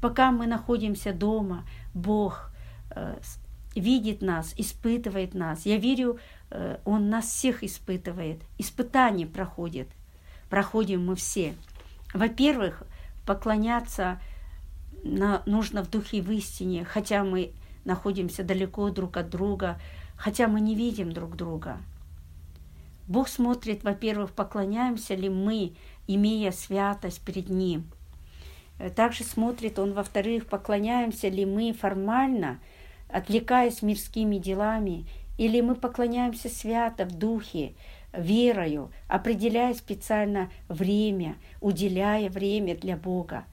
Пока 0.00 0.30
мы 0.30 0.46
находимся 0.46 1.12
дома, 1.12 1.64
Бог 1.94 2.52
э, 2.90 3.16
видит 3.74 4.22
нас, 4.22 4.54
испытывает 4.56 5.34
нас. 5.34 5.66
Я 5.66 5.78
верю, 5.78 6.20
э, 6.50 6.78
Он 6.84 7.10
нас 7.10 7.26
всех 7.26 7.64
испытывает. 7.64 8.42
Испытания 8.56 9.26
проходят. 9.26 9.88
Проходим 10.48 11.04
мы 11.04 11.16
все. 11.16 11.56
Во-первых, 12.14 12.84
поклоняться 13.26 14.20
на, 15.02 15.42
нужно 15.46 15.82
в 15.82 15.90
духе 15.90 16.18
и 16.18 16.22
в 16.22 16.30
истине, 16.30 16.84
хотя 16.84 17.24
мы 17.24 17.50
находимся 17.84 18.44
далеко 18.44 18.90
друг 18.90 19.16
от 19.16 19.28
друга, 19.28 19.80
хотя 20.16 20.46
мы 20.46 20.60
не 20.60 20.76
видим 20.76 21.10
друг 21.10 21.34
друга. 21.34 21.78
Бог 23.08 23.26
смотрит, 23.26 23.82
во-первых, 23.82 24.30
поклоняемся 24.30 25.16
ли 25.16 25.28
мы, 25.28 25.74
имея 26.14 26.52
святость 26.52 27.20
перед 27.20 27.48
Ним. 27.48 27.90
Также 28.96 29.24
смотрит 29.24 29.78
Он, 29.78 29.92
во-вторых, 29.92 30.46
поклоняемся 30.46 31.28
ли 31.28 31.44
мы 31.44 31.72
формально– 31.72 32.60
отвлекаясь 33.12 33.82
мирскими 33.82 34.36
делами, 34.36 35.06
или 35.38 35.60
мы 35.60 35.74
поклоняемся 35.74 36.48
свято 36.48 37.04
в 37.04 37.12
духе, 37.12 37.74
верою, 38.12 38.90
определяя 39.08 39.74
специально 39.74 40.50
время, 40.68 41.36
уделяя 41.60 42.28
время 42.28 42.76
для 42.76 42.96
Бога. 42.96 43.44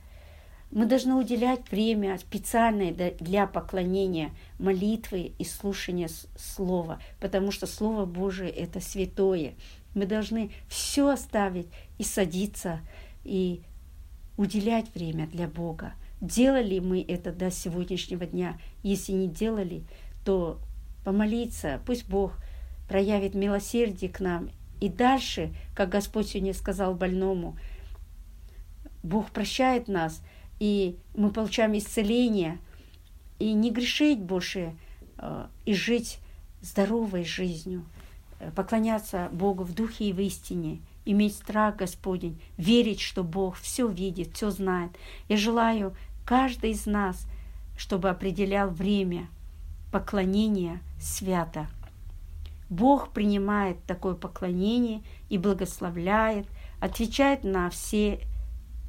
Мы 0.69 0.85
должны 0.85 1.15
уделять 1.15 1.71
время 1.71 2.17
специальное 2.17 2.91
для 2.91 3.47
поклонения, 3.47 4.31
молитвы 4.59 5.31
и 5.37 5.45
слушания 5.45 6.09
Слова, 6.37 6.99
потому 7.21 7.51
что 7.51 7.67
Слово 7.67 8.05
Божие– 8.05 8.49
это 8.51 8.81
святое. 8.81 9.53
Мы 9.97 10.05
должны 10.05 10.51
все 10.69 11.09
оставить 11.09 11.69
и 11.97 12.03
садиться, 12.03 12.81
и 13.23 13.63
уделять 14.37 14.93
время 14.93 15.25
для 15.25 15.47
Бога. 15.47 15.93
Делали 16.21 16.77
мы 16.77 17.01
это 17.01 17.31
до 17.31 17.49
сегодняшнего 17.49 18.27
дня? 18.27 18.59
Если 18.83 19.13
не 19.13 19.27
делали, 19.27 19.85
то 20.23 20.59
помолиться, 21.03 21.81
пусть 21.83 22.07
Бог 22.07 22.37
проявит 22.87 23.33
милосердие 23.33 24.11
к 24.11 24.19
нам. 24.19 24.51
И 24.79 24.87
дальше, 24.87 25.51
как 25.73 25.89
Господь 25.89 26.27
сегодня 26.27 26.53
сказал 26.53 26.93
больному, 26.93 27.57
Бог 29.01 29.31
прощает 29.31 29.87
нас, 29.87 30.21
и 30.59 30.95
мы 31.15 31.31
получаем 31.31 31.75
исцеление, 31.75 32.59
и 33.39 33.51
не 33.53 33.71
грешить 33.71 34.19
больше, 34.19 34.75
э, 35.17 35.47
и 35.65 35.73
жить 35.73 36.19
здоровой 36.61 37.23
жизнью, 37.23 37.83
поклоняться 38.55 39.29
Богу 39.31 39.63
в 39.63 39.73
духе 39.73 40.09
и 40.09 40.13
в 40.13 40.19
истине, 40.19 40.81
иметь 41.05 41.35
страх 41.35 41.77
Господень, 41.77 42.41
верить, 42.57 42.99
что 42.99 43.23
Бог 43.23 43.55
все 43.55 43.87
видит, 43.87 44.35
все 44.35 44.49
знает. 44.51 44.91
Я 45.27 45.37
желаю 45.37 45.95
каждый 46.25 46.71
из 46.71 46.85
нас, 46.85 47.27
чтобы 47.77 48.09
определял 48.09 48.69
время 48.69 49.27
поклонения 49.91 50.81
свято. 50.99 51.67
Бог 52.69 53.09
принимает 53.13 53.81
такое 53.85 54.13
поклонение 54.13 55.01
и 55.29 55.37
благословляет, 55.37 56.47
отвечает 56.81 57.43
на 57.43 57.69
все 57.69 58.19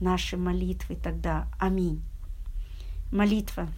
наши 0.00 0.36
молитвы 0.36 0.96
тогда. 0.96 1.46
Аминь. 1.60 2.02
Молитва. 3.12 3.68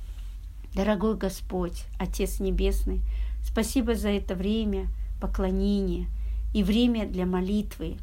Дорогой 0.75 1.17
Господь, 1.17 1.85
Отец 1.99 2.39
Небесный, 2.39 3.01
спасибо 3.43 3.95
за 3.95 4.09
это 4.11 4.35
время 4.35 4.87
поклонения 5.21 6.07
и 6.55 6.63
время 6.63 7.07
для 7.07 7.27
молитвы. 7.27 7.99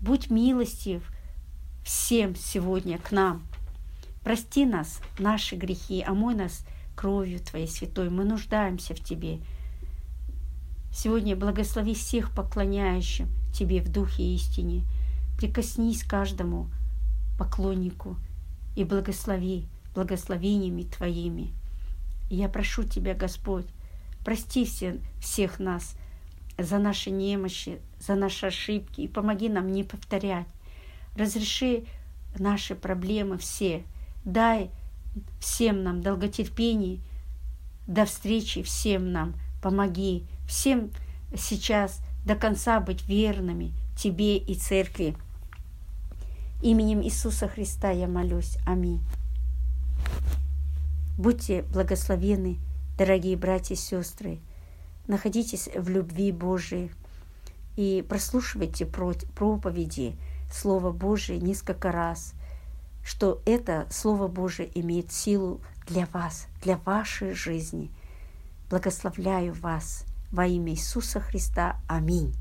Будь 0.00 0.30
милостив 0.30 1.02
всем 1.84 2.34
сегодня 2.34 2.98
к 2.98 3.12
нам– 3.12 3.42
Прости 4.24 4.64
нас, 4.64 5.02
наши 5.18 5.54
грехи, 5.54 6.02
омой 6.02 6.34
нас 6.34 6.64
кровью 6.96 7.40
Твоей 7.40 7.68
святой. 7.68 8.08
Мы 8.08 8.24
нуждаемся 8.24 8.94
в 8.94 9.00
Тебе. 9.00 9.40
Сегодня 10.90 11.36
благослови 11.36 11.92
всех 11.92 12.30
поклоняющим 12.34 13.28
Тебе 13.52 13.82
в 13.82 13.92
духе 13.92 14.22
истине. 14.34 14.84
Прикоснись 15.36 16.04
каждому 16.04 16.70
поклоннику 17.38 18.16
и 18.76 18.84
благослови 18.84 19.66
благословениями 19.94 20.84
Твоими. 20.84 21.52
Я 22.30 22.48
прошу 22.48 22.82
Тебя, 22.84 23.12
Господь, 23.12 23.66
прости 24.24 24.64
все, 24.64 25.00
всех 25.20 25.58
нас 25.58 25.96
за 26.58 26.78
наши 26.78 27.10
немощи, 27.10 27.80
за 27.98 28.14
наши 28.14 28.46
ошибки 28.46 29.00
и 29.02 29.08
помоги 29.08 29.48
нам 29.48 29.72
не 29.72 29.84
повторять. 29.84 30.46
Разреши 31.16 31.84
наши 32.38 32.74
проблемы 32.74 33.38
все– 33.38 33.84
Дай 34.24 34.70
всем 35.38 35.82
нам 35.82 36.00
долготерпение. 36.00 37.00
До 37.86 38.06
встречи 38.06 38.62
всем 38.62 39.12
нам. 39.12 39.34
Помоги 39.62 40.24
всем 40.46 40.90
сейчас 41.36 42.00
до 42.24 42.34
конца 42.34 42.80
быть 42.80 43.06
верными 43.06 43.72
Тебе 43.96 44.38
и 44.38 44.54
Церкви. 44.54 45.16
Именем 46.62 47.02
Иисуса 47.02 47.48
Христа 47.48 47.90
я 47.90 48.08
молюсь. 48.08 48.56
Аминь. 48.66 49.00
Будьте 51.18 51.62
благословены, 51.62 52.58
дорогие 52.96 53.36
братья 53.36 53.74
и 53.74 53.78
сестры. 53.78 54.40
Находитесь 55.06 55.68
в 55.74 55.88
любви 55.88 56.32
Божией 56.32 56.90
и 57.76 58.04
прослушивайте 58.08 58.86
проповеди 58.86 60.16
Слова 60.52 60.92
Божие 60.92 61.40
несколько 61.40 61.92
раз– 61.92 62.34
что 63.04 63.42
это 63.44 63.86
Слово 63.90 64.28
Божие 64.28 64.68
имеет 64.80 65.12
силу 65.12 65.60
для 65.86 66.06
вас, 66.06 66.48
для 66.62 66.78
вашей 66.78 67.34
жизни. 67.34 67.90
Благословляю 68.70 69.52
вас 69.52 70.06
во 70.32 70.46
имя 70.46 70.72
Иисуса 70.72 71.20
Христа. 71.20 71.76
Аминь. 71.86 72.34